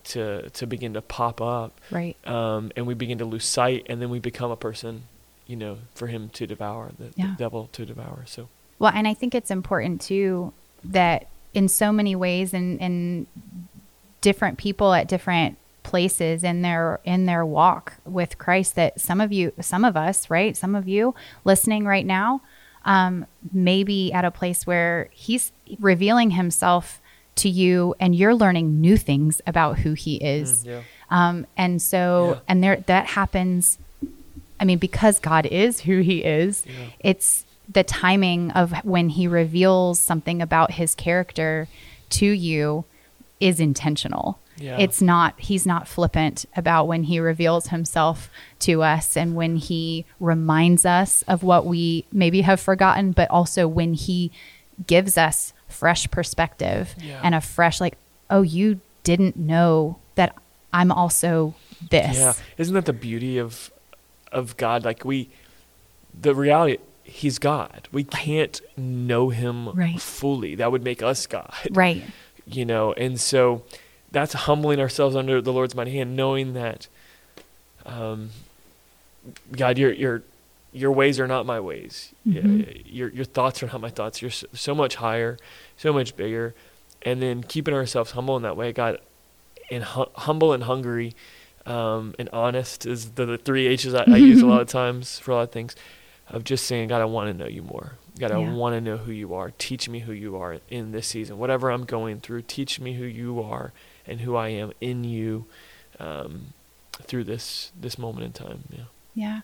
to 0.10 0.50
to 0.52 0.68
begin 0.68 0.94
to 0.94 1.02
pop 1.02 1.42
up, 1.42 1.80
Right. 1.92 2.16
um, 2.28 2.72
and 2.76 2.86
we 2.88 2.94
begin 2.94 3.18
to 3.20 3.26
lose 3.26 3.46
sight, 3.46 3.86
and 3.90 4.02
then 4.02 4.10
we 4.10 4.20
become 4.20 4.52
a 4.52 4.56
person, 4.58 5.04
you 5.46 5.56
know, 5.56 5.78
for 5.96 6.08
him 6.08 6.30
to 6.30 6.48
devour, 6.48 6.92
the, 6.98 7.12
Yeah. 7.16 7.28
the 7.32 7.36
devil 7.38 7.70
to 7.74 7.86
devour. 7.86 8.24
So 8.26 8.50
Well, 8.80 8.92
and 8.94 9.08
I 9.08 9.14
think 9.14 9.34
it's 9.36 9.52
important 9.52 10.02
too 10.02 10.54
that 10.84 11.28
in 11.54 11.68
so 11.68 11.92
many 11.92 12.16
ways 12.16 12.54
and 12.54 12.80
and 12.82 13.28
different 14.22 14.58
people 14.58 14.94
at 14.94 15.08
different 15.08 15.58
places 15.84 16.44
in 16.44 16.62
their 16.62 17.00
in 17.06 17.26
their 17.26 17.46
walk 17.46 17.94
with 18.06 18.38
Christ 18.38 18.76
that 18.76 19.00
some 19.00 19.22
of 19.22 19.32
you 19.32 19.54
some 19.62 19.86
of 19.86 19.96
us, 19.96 20.30
right? 20.30 20.56
Some 20.58 20.76
of 20.76 20.88
you 20.88 21.16
listening 21.46 21.86
right 21.86 22.06
now 22.06 22.42
um 22.86 23.26
maybe 23.54 24.12
at 24.14 24.26
a 24.26 24.32
place 24.32 24.68
where 24.68 25.08
he's 25.12 25.52
revealing 25.80 26.32
himself 26.32 27.02
to 27.38 27.50
you 27.50 27.96
and 28.00 28.15
you're 28.15 28.36
learning 28.36 28.82
new 28.82 28.98
things 28.98 29.41
about 29.48 29.79
who 29.79 29.94
he 29.94 30.15
is. 30.17 30.63
Mm, 30.63 30.67
yeah. 30.67 30.82
Um, 31.10 31.48
and 31.56 31.82
so, 31.82 32.34
Yeah. 32.36 32.39
and 32.48 32.63
there 32.63 32.75
that 32.88 33.06
happens. 33.08 33.79
I 34.60 34.65
mean, 34.65 34.77
because 34.79 35.20
God 35.20 35.46
is 35.46 35.82
who 35.82 36.00
He 36.01 36.24
is, 36.24 36.63
Yeah. 36.65 36.74
it's 37.00 37.46
the 37.72 37.84
timing 37.84 38.51
of 38.51 38.74
when 38.84 39.10
He 39.10 39.27
reveals 39.27 40.00
something 40.00 40.41
about 40.41 40.72
His 40.72 40.96
character 40.96 41.67
to 42.12 42.25
you 42.25 42.86
is 43.39 43.60
intentional. 43.60 44.39
Yeah. 44.58 44.77
It's 44.79 45.00
not. 45.01 45.36
He's 45.38 45.67
not 45.67 45.88
flippant 45.88 46.46
about 46.56 46.88
when 46.88 47.03
He 47.03 47.20
reveals 47.20 47.67
Himself 47.67 48.29
to 48.62 48.82
us 48.82 49.15
and 49.15 49.36
when 49.36 49.58
He 49.58 50.06
reminds 50.20 50.86
us 50.86 51.22
of 51.27 51.44
what 51.44 51.65
we 51.67 52.06
maybe 52.12 52.41
have 52.41 52.60
forgotten, 52.60 53.12
but 53.12 53.29
also 53.29 53.67
when 53.67 53.94
He 53.94 54.32
gives 54.88 55.17
us 55.17 55.53
fresh 55.79 56.10
perspective 56.12 56.96
Yeah. 57.01 57.19
and 57.24 57.34
a 57.36 57.41
fresh 57.41 57.79
like, 57.81 57.96
oh, 58.29 58.41
you 58.41 58.79
didn't 59.03 59.36
know 59.38 59.98
that 60.15 60.36
I'm 60.74 60.91
also 60.91 61.53
this. 61.89 62.17
Yeah, 62.17 62.34
isn't 62.57 62.74
that 62.74 62.86
the 62.86 62.93
beauty 62.93 63.38
of 63.38 63.72
of 64.31 64.57
God? 64.57 64.84
Like 64.84 65.05
we, 65.05 65.29
the 66.19 66.34
reality, 66.36 66.77
He's 67.03 67.39
God. 67.39 67.88
We 67.91 68.03
can't 68.03 68.60
know 68.75 69.29
Him 69.29 69.69
Right. 69.69 70.01
fully. 70.01 70.55
That 70.55 70.72
would 70.72 70.84
make 70.84 71.01
us 71.01 71.25
God, 71.27 71.53
Right. 71.72 72.03
you 72.46 72.65
know. 72.65 72.91
And 72.93 73.19
so, 73.19 73.63
that's 74.12 74.34
humbling 74.34 74.79
ourselves 74.81 75.15
under 75.15 75.41
the 75.41 75.53
Lord's 75.53 75.74
mighty 75.75 75.91
hand, 75.91 76.15
knowing 76.17 76.53
that, 76.53 76.88
um, 77.86 78.31
God, 79.51 79.77
your 79.77 79.93
your 79.93 80.24
your 80.74 80.92
ways 80.92 81.20
are 81.20 81.28
not 81.28 81.46
my 81.46 81.60
ways. 81.60 82.14
Mhm. 82.28 82.82
Your 82.86 83.10
your 83.10 83.26
thoughts 83.26 83.64
are 83.64 83.68
not 83.68 83.82
my 83.82 83.90
thoughts. 83.90 84.22
You're 84.22 84.32
so, 84.32 84.48
so 84.54 84.76
much 84.76 84.96
higher, 84.96 85.38
so 85.78 85.92
much 85.94 86.16
bigger, 86.16 86.54
and 87.02 87.22
then 87.22 87.44
keeping 87.44 87.74
ourselves 87.74 88.12
humble 88.12 88.36
in 88.38 88.44
that 88.44 88.58
way, 88.58 88.72
God, 88.74 89.00
and 89.72 89.84
hu- 89.84 90.12
humble 90.16 90.54
and 90.54 90.64
hungry, 90.64 91.16
um, 91.66 92.14
and 92.20 92.30
honest 92.34 92.86
is 92.86 93.12
the, 93.12 93.26
the 93.26 93.38
three 93.38 93.68
H's 93.68 93.94
I, 93.94 94.04
I 94.04 94.18
use 94.18 94.42
a 94.42 94.46
lot 94.48 94.62
of 94.62 94.68
times 94.82 95.20
for 95.20 95.32
a 95.32 95.36
lot 95.36 95.42
of 95.44 95.52
things. 95.52 95.76
Of 96.30 96.44
just 96.44 96.66
saying, 96.66 96.90
God, 96.90 97.02
I 97.02 97.06
want 97.06 97.32
to 97.32 97.34
know 97.34 97.48
you 97.50 97.62
more. 97.62 97.94
God, 98.20 98.32
I 98.32 98.38
want 98.54 98.74
to 98.76 98.82
know 98.82 98.98
who 98.98 99.14
you 99.14 99.34
are. 99.34 99.52
Teach 99.58 99.88
me 99.88 100.00
who 100.00 100.12
you 100.12 100.36
are 100.36 100.58
in 100.70 100.92
this 100.92 101.08
season. 101.08 101.38
Whatever 101.38 101.72
I'm 101.72 101.86
going 101.86 102.20
through, 102.20 102.42
teach 102.42 102.82
me 102.82 102.96
who 102.96 103.06
you 103.06 103.42
are 103.42 103.72
and 104.06 104.20
who 104.20 104.36
I 104.36 104.50
am 104.50 104.74
in 104.82 105.06
you 105.06 105.46
um, 106.01 106.48
through 107.01 107.24
this 107.24 107.72
this 107.80 107.98
moment 107.98 108.25
in 108.25 108.34
time. 108.34 108.64
Yeah. 108.70 108.84
Yeah. 109.16 109.40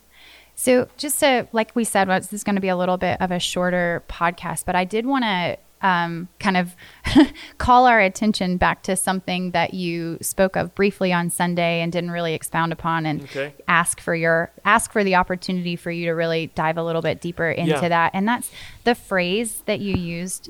So 0.55 0.87
just 0.97 1.19
to, 1.21 1.47
like 1.51 1.75
we 1.75 1.83
said, 1.83 2.07
well, 2.07 2.19
this 2.19 2.31
is 2.33 2.43
going 2.43 2.55
to 2.55 2.61
be 2.61 2.67
a 2.69 2.77
little 2.77 2.97
bit 2.97 3.19
of 3.21 3.31
a 3.31 3.39
shorter 3.39 4.03
podcast, 4.07 4.65
but 4.65 4.75
I 4.75 4.85
did 4.85 5.05
want 5.05 5.23
to 5.25 5.57
um, 5.85 6.29
kind 6.39 6.55
of 6.55 6.75
call 7.57 7.87
our 7.87 7.99
attention 7.99 8.55
back 8.55 8.83
to 8.83 8.95
something 8.95 9.51
that 9.51 9.73
you 9.73 10.17
spoke 10.21 10.55
of 10.55 10.73
briefly 10.75 11.11
on 11.11 11.29
Sunday 11.29 11.81
and 11.81 11.91
didn't 11.91 12.11
really 12.11 12.33
expound 12.33 12.71
upon, 12.71 13.05
and 13.05 13.23
Okay. 13.23 13.53
ask 13.67 13.99
for 13.99 14.15
your 14.15 14.49
ask 14.63 14.93
for 14.93 15.03
the 15.03 15.15
opportunity 15.15 15.75
for 15.75 15.91
you 15.91 16.05
to 16.05 16.11
really 16.13 16.47
dive 16.55 16.77
a 16.77 16.83
little 16.83 17.01
bit 17.01 17.19
deeper 17.19 17.49
into 17.49 17.71
Yeah. 17.81 17.89
that. 17.89 18.11
And 18.13 18.25
that's 18.25 18.49
the 18.85 18.95
phrase 18.95 19.61
that 19.65 19.81
you 19.81 19.95
used, 19.95 20.49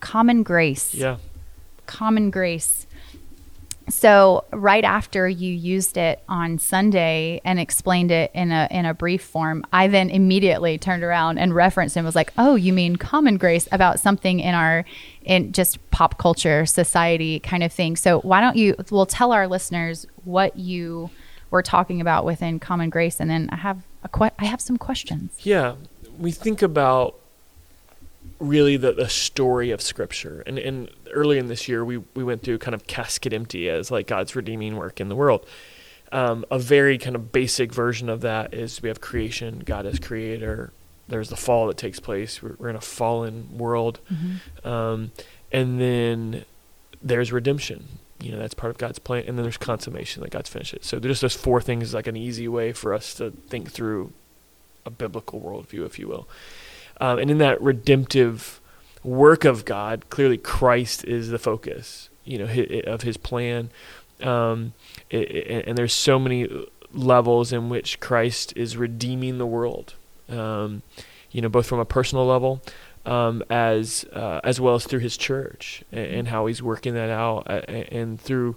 common 0.00 0.42
grace. 0.42 0.94
Yeah. 0.94 1.16
common 1.84 2.30
grace. 2.30 2.86
So 3.88 4.44
right 4.52 4.84
after 4.84 5.28
you 5.28 5.52
used 5.52 5.96
it 5.96 6.22
on 6.28 6.58
Sunday 6.58 7.40
and 7.44 7.58
explained 7.58 8.10
it 8.10 8.30
in 8.34 8.52
a 8.52 8.68
in 8.70 8.86
a 8.86 8.94
brief 8.94 9.22
form, 9.22 9.64
I 9.72 9.88
then 9.88 10.10
immediately 10.10 10.78
turned 10.78 11.02
around 11.02 11.38
and 11.38 11.54
referenced 11.54 11.96
and 11.96 12.06
was 12.06 12.14
like, 12.14 12.32
"Oh, 12.38 12.54
you 12.54 12.72
mean 12.72 12.96
common 12.96 13.36
grace 13.36 13.68
about 13.72 14.00
something 14.00 14.40
in 14.40 14.54
our 14.54 14.84
in 15.22 15.52
just 15.52 15.78
pop 15.90 16.18
culture, 16.18 16.66
society 16.66 17.40
kind 17.40 17.62
of 17.62 17.72
thing." 17.72 17.96
So 17.96 18.20
why 18.20 18.40
don't 18.40 18.56
you 18.56 18.74
we'll 18.90 19.06
tell 19.06 19.32
our 19.32 19.48
listeners 19.48 20.06
what 20.24 20.56
you 20.56 21.10
were 21.50 21.62
talking 21.62 22.00
about 22.00 22.24
within 22.24 22.58
common 22.58 22.88
grace 22.88 23.20
and 23.20 23.28
then 23.30 23.48
I 23.52 23.56
have 23.56 23.82
a 24.02 24.08
que- 24.08 24.30
I 24.38 24.46
have 24.46 24.60
some 24.60 24.78
questions. 24.78 25.32
Yeah, 25.42 25.74
we 26.18 26.32
think 26.32 26.62
about 26.62 27.18
really 28.42 28.76
the, 28.76 28.92
the 28.92 29.08
story 29.08 29.70
of 29.70 29.80
Scripture, 29.80 30.42
and 30.46 30.58
and 30.58 30.90
early 31.12 31.38
in 31.38 31.46
this 31.46 31.68
year 31.68 31.84
we 31.84 31.98
we 32.14 32.24
went 32.24 32.42
through 32.42 32.58
kind 32.58 32.74
of 32.74 32.86
casket 32.86 33.32
empty 33.32 33.70
as 33.70 33.90
like 33.90 34.06
God's 34.06 34.36
redeeming 34.36 34.76
work 34.76 35.00
in 35.00 35.08
the 35.08 35.16
world. 35.16 35.46
Um, 36.10 36.44
a 36.50 36.58
very 36.58 36.98
kind 36.98 37.16
of 37.16 37.32
basic 37.32 37.72
version 37.72 38.10
of 38.10 38.20
that 38.20 38.52
is 38.52 38.82
we 38.82 38.88
have 38.88 39.00
creation, 39.00 39.62
God 39.64 39.86
as 39.86 39.98
creator. 39.98 40.72
There's 41.08 41.30
the 41.30 41.36
fall 41.36 41.66
that 41.68 41.78
takes 41.78 42.00
place. 42.00 42.42
We're, 42.42 42.54
we're 42.58 42.68
in 42.68 42.76
a 42.76 42.82
fallen 42.82 43.56
world, 43.56 44.00
um, 44.64 45.12
and 45.50 45.80
then 45.80 46.44
there's 47.02 47.32
redemption. 47.32 47.84
You 48.20 48.32
know 48.32 48.38
that's 48.38 48.54
part 48.54 48.70
of 48.70 48.78
God's 48.78 48.98
plan, 48.98 49.24
and 49.26 49.38
then 49.38 49.44
there's 49.44 49.56
consummation 49.56 50.22
that 50.22 50.30
God's 50.30 50.50
finished 50.50 50.74
it. 50.74 50.84
So 50.84 50.98
there's 50.98 51.20
those 51.20 51.34
four 51.34 51.60
things 51.60 51.84
is 51.84 51.94
like 51.94 52.06
an 52.06 52.16
easy 52.16 52.48
way 52.48 52.72
for 52.72 52.92
us 52.92 53.14
to 53.14 53.30
think 53.30 53.70
through 53.70 54.12
a 54.84 54.90
biblical 54.90 55.40
worldview, 55.40 55.86
if 55.86 55.98
you 55.98 56.08
will. 56.08 56.28
Um, 57.02 57.18
and 57.18 57.32
in 57.32 57.38
that 57.38 57.60
redemptive 57.60 58.60
work 59.02 59.44
of 59.44 59.64
God, 59.64 60.08
clearly 60.08 60.38
Christ 60.38 61.04
is 61.04 61.30
the 61.30 61.38
focus, 61.38 62.10
you 62.24 62.38
know, 62.38 62.44
of 62.86 63.02
His 63.02 63.16
plan. 63.16 63.70
Um, 64.22 64.74
and 65.10 65.76
there's 65.76 65.92
so 65.92 66.20
many 66.20 66.48
levels 66.92 67.52
in 67.52 67.68
which 67.68 67.98
Christ 67.98 68.52
is 68.54 68.76
redeeming 68.76 69.38
the 69.38 69.46
world. 69.46 69.94
Um, 70.28 70.82
you 71.32 71.42
know, 71.42 71.48
both 71.48 71.66
from 71.66 71.80
a 71.80 71.84
personal 71.84 72.24
level, 72.24 72.62
um, 73.04 73.42
as 73.50 74.04
uh, 74.12 74.40
as 74.44 74.60
well 74.60 74.76
as 74.76 74.86
through 74.86 75.00
His 75.00 75.16
church, 75.16 75.82
and, 75.90 76.06
and 76.06 76.28
how 76.28 76.46
He's 76.46 76.62
working 76.62 76.94
that 76.94 77.10
out, 77.10 77.50
uh, 77.50 77.62
and 77.66 78.20
through 78.20 78.54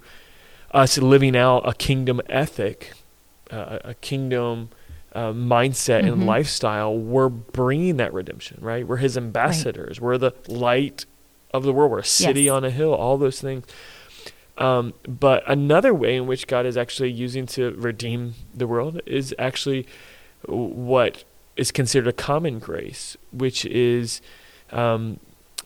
us 0.70 1.00
living 1.00 1.36
out 1.36 1.68
a 1.68 1.74
kingdom 1.74 2.22
ethic, 2.30 2.94
uh, 3.50 3.80
a 3.84 3.96
kingdom 3.96 4.70
uh, 5.16 5.32
mindset 5.32 6.04
Mhm. 6.04 6.12
and 6.14 6.26
lifestyle, 6.28 6.96
we're 6.96 7.30
bringing 7.30 7.98
that 7.98 8.14
redemption, 8.14 8.58
right? 8.62 8.86
We're 8.88 8.98
His 8.98 9.16
ambassadors. 9.18 10.00
We're 10.02 10.18
the 10.20 10.34
light 10.48 11.06
of 11.54 11.64
the 11.64 11.72
world. 11.74 11.92
We're 11.92 12.00
a 12.00 12.04
city 12.06 12.44
Yes. 12.44 12.52
on 12.54 12.64
a 12.66 12.70
hill. 12.70 12.94
All 12.94 13.18
those 13.18 13.40
things. 13.42 13.64
Um, 14.58 14.94
but 15.08 15.44
another 15.48 15.94
way 15.94 16.16
in 16.16 16.28
which 16.28 16.48
God 16.48 16.66
is 16.66 16.78
actually 16.78 17.12
using 17.12 17.46
to 17.48 17.72
redeem 17.72 18.36
the 18.54 18.68
world 18.68 19.02
is 19.06 19.34
actually 19.40 19.86
what 20.46 21.24
is 21.58 21.72
considered 21.72 22.08
a 22.10 22.14
common 22.14 22.60
grace, 22.60 23.18
which 23.32 23.66
is 23.66 24.22
um, 24.72 25.20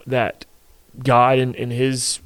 that 0.05 0.45
God 1.03 1.37
in, 1.39 1.53
in 1.55 1.71
His 1.71 2.19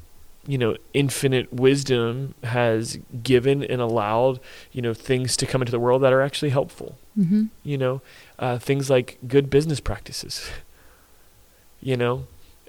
you 0.46 0.58
know 0.58 0.76
infinite 0.92 1.52
wisdom 1.52 2.34
has 2.42 2.98
given 3.22 3.62
and 3.64 3.80
allowed 3.80 4.38
you 4.72 4.82
know 4.82 4.92
things 4.94 5.36
to 5.36 5.46
come 5.46 5.62
into 5.62 5.70
the 5.72 5.80
world 5.80 6.02
that 6.02 6.12
are 6.12 6.22
actually 6.22 6.50
helpful 6.50 6.98
Mm-hmm. 7.18 7.44
you 7.62 7.78
know 7.78 8.00
uh, 8.40 8.58
things 8.58 8.90
like 8.90 9.18
good 9.28 9.48
business 9.48 9.78
practices 9.80 10.50
you 11.80 11.96
know 11.96 12.26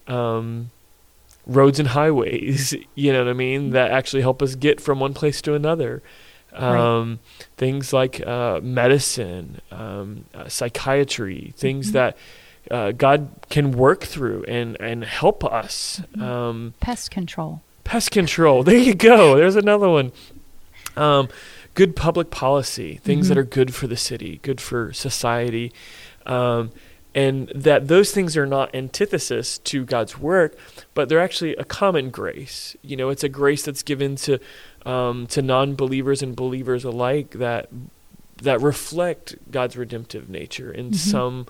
um, 0.07 0.71
roads 1.47 1.79
and 1.79 1.89
highways 1.89 2.73
you 2.95 3.11
know 3.11 3.23
what 3.23 3.29
i 3.29 3.33
mean 3.33 3.71
that 3.71 3.91
actually 3.91 4.21
help 4.21 4.41
us 4.41 4.55
get 4.55 4.79
from 4.79 4.99
one 4.99 5.13
place 5.13 5.41
to 5.41 5.53
another 5.53 6.01
um, 6.53 7.19
things 7.57 7.91
like 7.91 8.25
uh, 8.25 8.59
medicine 8.63 9.59
um, 9.71 10.25
uh, 10.33 10.47
psychiatry 10.47 11.53
things 11.57 11.89
Mhm. 11.89 11.93
that 11.93 12.17
uh, 12.71 12.91
god 12.91 13.29
can 13.49 13.71
work 13.71 14.03
through 14.03 14.43
and, 14.47 14.75
and 14.79 15.03
help 15.03 15.43
us 15.43 16.01
Mhm. 16.15 16.21
um, 16.21 16.73
Pest 16.79 17.11
control. 17.11 17.61
Pest 17.83 18.11
control. 18.11 18.63
There 18.63 18.77
you 18.77 18.95
go. 18.95 19.35
There's 19.37 19.55
another 19.55 19.87
one. 19.89 20.11
Um, 20.97 21.27
good 21.75 21.95
public 21.95 22.31
policy, 22.31 22.99
things 23.03 23.27
that 23.29 23.35
Mhm. 23.35 23.41
are 23.41 23.43
good 23.43 23.75
for 23.75 23.85
the 23.87 23.97
city, 23.97 24.39
good 24.41 24.59
for 24.61 24.91
society. 24.93 25.71
Um, 26.25 26.71
and 27.13 27.47
that 27.55 27.87
those 27.87 28.11
things 28.11 28.35
are 28.35 28.45
not 28.47 28.73
antithesis 28.75 29.57
to 29.59 29.85
God's 29.85 30.17
work, 30.17 30.57
but 30.93 31.07
they're 31.07 31.21
actually 31.21 31.55
a 31.57 31.63
common 31.63 32.09
grace. 32.09 32.75
You 32.81 32.97
know, 32.97 33.09
it's 33.09 33.23
a 33.23 33.29
grace 33.29 33.63
that's 33.63 33.83
given 33.83 34.15
to 34.17 34.39
um, 34.85 35.25
to 35.27 35.41
non-believers 35.41 36.21
and 36.21 36.35
believers 36.35 36.83
alike 36.83 37.31
that 37.31 37.69
that 38.41 38.61
reflect 38.61 39.35
God's 39.49 39.75
redemptive 39.77 40.29
nature 40.29 40.71
in 40.71 40.91
Mhm. 40.91 40.95
some 40.95 41.47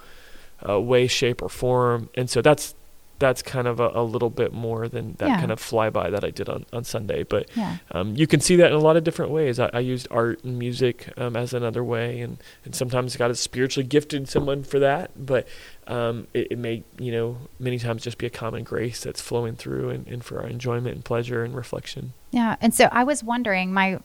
uh, 0.68 0.80
way, 0.80 1.08
shape, 1.08 1.42
or 1.42 1.50
form. 1.50 2.10
And 2.16 2.30
so 2.30 2.42
that's 2.42 2.76
that's 3.18 3.42
kind 3.42 3.66
of 3.66 3.80
a, 3.80 3.92
a 3.94 4.04
little 4.04 4.30
bit 4.30 4.52
more 4.52 4.90
than 4.90 5.14
that 5.20 5.30
Yeah. 5.30 5.40
kind 5.40 5.50
of 5.50 5.58
flyby 5.62 6.12
that 6.12 6.26
I 6.26 6.32
did 6.32 6.50
on, 6.50 6.66
on 6.74 6.84
Sunday. 6.84 7.24
But 7.24 7.48
Yeah. 7.56 7.78
um, 7.92 8.14
you 8.18 8.28
can 8.28 8.42
see 8.42 8.58
that 8.58 8.68
in 8.68 8.74
a 8.74 8.80
lot 8.80 8.98
of 8.98 9.06
different 9.06 9.32
ways. 9.32 9.58
I, 9.58 9.70
I 9.72 9.80
used 9.80 10.06
art 10.12 10.44
and 10.44 10.60
music 10.60 11.08
um, 11.16 11.38
as 11.38 11.54
another 11.54 11.82
way, 11.82 12.20
and, 12.20 12.40
and 12.66 12.76
sometimes 12.76 13.16
God 13.16 13.28
has 13.30 13.40
spiritually 13.40 13.88
gifted 13.88 14.28
someone 14.28 14.64
for 14.66 14.80
that. 14.80 15.12
But 15.16 15.48
um, 15.88 16.28
it, 16.34 16.48
it 16.52 16.58
may, 16.58 16.84
you 17.00 17.14
know, 17.14 17.38
many 17.58 17.80
times 17.80 18.04
just 18.04 18.18
be 18.18 18.26
a 18.26 18.30
common 18.30 18.64
grace 18.66 19.00
that's 19.06 19.22
flowing 19.22 19.56
through 19.56 19.92
and, 19.92 20.06
and 20.08 20.22
for 20.22 20.42
our 20.42 20.48
enjoyment 20.48 20.96
and 20.96 21.06
pleasure 21.06 21.42
and 21.42 21.56
reflection. 21.56 22.12
Yeah. 22.32 22.58
And 22.60 22.74
so 22.74 22.90
I 22.92 23.06
was 23.06 23.24
wondering, 23.24 23.72
my, 23.72 23.98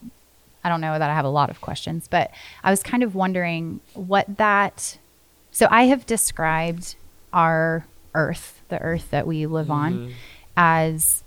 I 0.63 0.69
don't 0.69 0.81
know 0.81 0.97
that 0.97 1.11
I 1.11 1.15
have 1.17 1.25
a 1.25 1.31
lot 1.31 1.51
of 1.51 1.61
questions, 1.61 2.07
but 2.09 2.31
I 2.63 2.71
was 2.71 2.85
kind 2.85 3.03
of 3.03 3.17
wondering 3.17 3.81
what 3.95 4.37
that, 4.37 4.99
so 5.53 5.67
I 5.71 5.85
have 5.85 6.07
described 6.07 6.95
our 7.33 7.87
earth, 8.15 8.61
the 8.69 8.81
earth 8.81 9.11
that 9.11 9.27
we 9.27 9.47
live 9.47 9.71
on, 9.71 9.93
Mhm. 9.95 10.13
as 10.57 11.23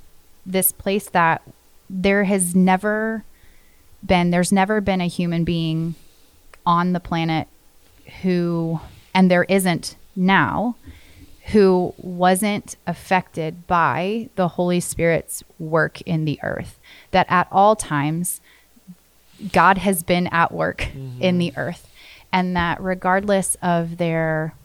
this 0.46 0.72
place 0.72 1.10
that 1.10 1.42
there 1.90 2.26
has 2.26 2.54
never 2.56 3.24
been, 4.06 4.32
there's 4.32 4.52
never 4.52 4.82
been 4.82 5.00
a 5.02 5.08
human 5.08 5.44
being 5.44 5.96
on 6.66 6.94
the 6.94 7.00
planet 7.00 7.48
who, 8.22 8.80
and 9.14 9.32
there 9.32 9.46
isn't 9.46 9.96
now, 10.16 10.76
who 11.48 11.94
wasn't 11.98 12.76
affected 12.88 13.66
by 13.68 14.30
the 14.36 14.50
Holy 14.50 14.80
Spirit's 14.80 15.44
work 15.60 16.02
in 16.02 16.26
the 16.26 16.40
earth. 16.44 16.80
That 17.12 17.26
at 17.30 17.48
all 17.52 17.76
times, 17.76 18.40
God 19.52 19.78
has 19.80 20.04
been 20.04 20.28
at 20.28 20.52
work 20.54 20.88
in 21.20 21.38
the 21.38 21.52
earth. 21.58 21.88
And 22.34 22.56
that 22.58 22.82
regardless 22.82 23.56
of 23.62 23.98
their 23.98 24.56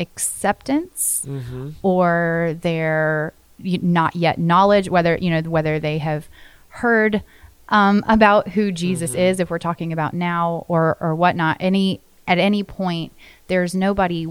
acceptance 0.00 1.24
Mhm. 1.28 1.74
or 1.82 2.56
their 2.60 3.32
not 3.60 4.14
yet 4.16 4.38
knowledge, 4.38 4.88
whether, 4.88 5.16
you 5.16 5.30
know, 5.30 5.40
whether 5.50 5.78
they 5.80 5.98
have 5.98 6.26
heard 6.68 7.22
um, 7.70 8.02
about 8.08 8.48
who 8.50 8.72
Jesus 8.72 9.12
is, 9.14 9.40
if 9.40 9.50
we're 9.50 9.58
talking 9.58 9.92
about 9.92 10.14
now 10.14 10.64
or, 10.68 10.96
or 11.00 11.14
whatnot, 11.14 11.58
any, 11.60 12.00
at 12.26 12.38
any 12.38 12.62
point, 12.62 13.12
there's 13.48 13.74
nobody 13.74 14.26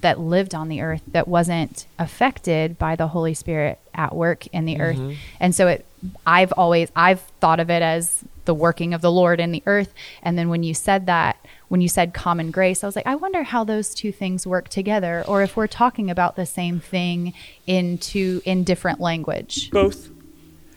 that 0.00 0.18
lived 0.18 0.52
on 0.52 0.68
the 0.68 0.80
earth 0.80 1.02
that 1.06 1.28
wasn't 1.28 1.86
affected 2.00 2.76
by 2.80 2.96
the 2.96 3.06
Holy 3.08 3.32
Spirit 3.32 3.78
at 3.94 4.12
work 4.12 4.48
in 4.48 4.64
the 4.64 4.80
earth. 4.80 4.98
And 5.38 5.54
so 5.54 5.68
it 5.68 5.86
I've 6.26 6.52
always 6.56 6.90
I've 6.96 7.20
thought 7.40 7.60
of 7.60 7.70
it 7.70 7.80
as 7.80 8.24
the 8.44 8.54
working 8.54 8.94
of 8.94 9.00
the 9.00 9.10
Lord 9.10 9.40
in 9.40 9.52
the 9.52 9.62
earth. 9.66 9.92
And 10.22 10.38
then 10.38 10.48
when 10.48 10.62
you 10.62 10.74
said 10.74 11.06
that, 11.06 11.36
when 11.68 11.80
you 11.80 11.88
said 11.88 12.12
common 12.12 12.50
grace, 12.50 12.84
I 12.84 12.86
was 12.86 12.96
like, 12.96 13.06
I 13.06 13.14
wonder 13.14 13.42
how 13.42 13.64
those 13.64 13.94
two 13.94 14.12
things 14.12 14.46
work 14.46 14.68
together 14.68 15.24
or 15.26 15.42
if 15.42 15.56
we're 15.56 15.66
talking 15.66 16.10
about 16.10 16.36
the 16.36 16.46
same 16.46 16.80
thing 16.80 17.32
in 17.66 17.98
two 17.98 18.42
in 18.44 18.64
different 18.64 19.00
language. 19.00 19.70
Both. 19.70 20.10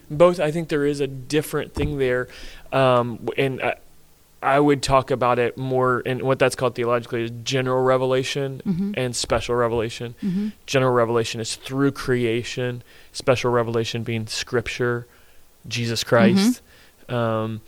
Both. 0.09 0.39
I 0.39 0.51
think 0.51 0.69
there 0.69 0.85
is 0.85 0.99
a 0.99 1.07
different 1.07 1.73
thing 1.73 1.97
there. 1.97 2.27
Um, 2.71 3.27
and 3.37 3.61
I, 3.61 3.75
I 4.45 4.59
would 4.59 4.83
talk 4.83 5.09
about 5.09 5.39
it 5.39 5.57
more, 5.57 6.03
and 6.05 6.21
what 6.21 6.37
that's 6.37 6.55
called 6.55 6.75
theologically 6.75 7.23
is 7.23 7.31
general 7.43 7.83
revelation 7.83 8.61
mm-hmm. 8.63 8.91
and 8.95 9.15
special 9.15 9.55
revelation. 9.55 10.13
Mm-hmm. 10.23 10.49
General 10.67 10.93
revelation 10.93 11.41
is 11.41 11.55
through 11.55 11.93
creation, 11.93 12.83
special 13.11 13.49
revelation 13.49 14.03
being 14.03 14.27
scripture, 14.27 15.07
Jesus 15.67 16.03
Christ. 16.03 16.37
Mm-hmm. 16.37 16.65
Um, 17.09 17.61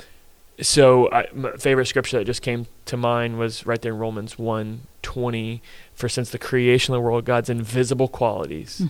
so 0.62 1.12
I, 1.12 1.28
my 1.34 1.52
favorite 1.54 1.86
scripture 1.86 2.17
that 2.17 2.26
just 2.26 2.41
came 2.41 2.67
to 2.86 2.97
mind 2.97 3.38
was 3.38 3.65
right 3.65 3.82
there 3.82 3.93
in 3.93 4.00
Romans 4.00 4.39
1 4.39 4.82
20. 5.04 5.62
For 5.93 6.10
since 6.10 6.30
the 6.32 6.39
creation 6.39 6.93
of 6.93 6.97
the 6.97 7.02
world, 7.02 7.26
God's 7.26 7.50
invisible 7.50 8.08
qualities, 8.08 8.84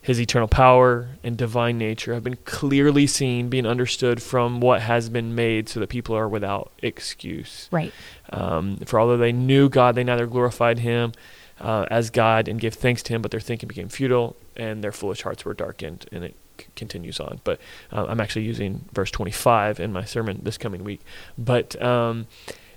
his 0.00 0.20
eternal 0.20 0.48
power 0.48 1.08
and 1.22 1.36
divine 1.36 1.78
nature 1.78 2.14
have 2.14 2.22
been 2.22 2.36
clearly 2.44 3.06
seen, 3.06 3.48
being 3.48 3.66
understood 3.66 4.22
from 4.22 4.60
what 4.60 4.82
has 4.82 5.08
been 5.08 5.34
made, 5.34 5.68
so 5.68 5.80
that 5.80 5.88
people 5.88 6.14
are 6.14 6.28
without 6.28 6.70
excuse. 6.82 7.68
Right. 7.72 7.92
Um, 8.30 8.76
for 8.84 9.00
although 9.00 9.16
they 9.16 9.32
knew 9.32 9.68
God, 9.68 9.94
they 9.94 10.04
neither 10.04 10.26
glorified 10.26 10.80
him 10.80 11.12
uh, 11.60 11.86
as 11.90 12.10
God 12.10 12.48
and 12.48 12.60
gave 12.60 12.74
thanks 12.74 13.02
to 13.04 13.14
him, 13.14 13.22
but 13.22 13.30
their 13.30 13.40
thinking 13.40 13.66
became 13.66 13.88
futile 13.88 14.36
and 14.56 14.84
their 14.84 14.92
foolish 14.92 15.22
hearts 15.22 15.44
were 15.44 15.54
darkened. 15.54 16.06
And 16.12 16.24
it 16.24 16.36
c- 16.58 16.66
continues 16.76 17.20
on. 17.20 17.40
But 17.44 17.60
uh, 17.92 18.06
I'm 18.08 18.20
actually 18.20 18.44
using 18.44 18.84
verse 18.92 19.10
25 19.10 19.80
in 19.80 19.92
my 19.92 20.04
sermon 20.04 20.40
this 20.42 20.58
coming 20.58 20.84
week. 20.84 21.00
But 21.36 21.80
um, 21.82 22.26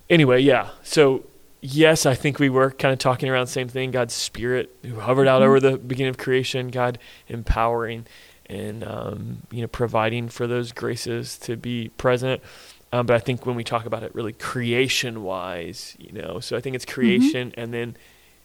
anyway, 0.10 0.42
yeah. 0.42 0.70
So 0.84 1.26
yes, 1.62 2.06
I 2.06 2.14
think 2.16 2.40
we 2.40 2.50
were 2.50 2.72
kind 2.72 2.94
of 2.94 3.00
talking 3.00 3.30
around 3.30 3.48
the 3.48 3.52
same 3.52 3.68
thing. 3.68 3.92
God's 3.92 4.14
Spirit 4.14 4.76
who 4.84 5.00
hovered 5.00 5.28
out 5.28 5.42
over 5.42 5.60
the 5.60 5.78
beginning 5.78 6.10
of 6.10 6.18
creation, 6.18 6.70
God 6.70 7.00
empowering 7.28 8.06
and 8.50 8.84
um, 8.84 9.42
you 9.52 9.62
know 9.62 9.68
providing 9.68 10.30
for 10.30 10.48
those 10.48 10.72
graces 10.72 11.38
to 11.40 11.58
be 11.58 11.90
present. 11.98 12.42
Um, 12.94 13.06
but 13.06 13.16
I 13.16 13.20
think 13.20 13.46
when 13.46 13.56
we 13.56 13.66
talk 13.66 13.86
about 13.86 14.04
it 14.04 14.16
really 14.16 14.32
creation 14.32 15.24
wise, 15.24 15.96
you 16.00 16.14
know, 16.14 16.40
so 16.40 16.56
I 16.56 16.62
think 16.62 16.76
it's 16.76 16.86
creation 16.86 17.54
and 17.58 17.74
then 17.74 17.98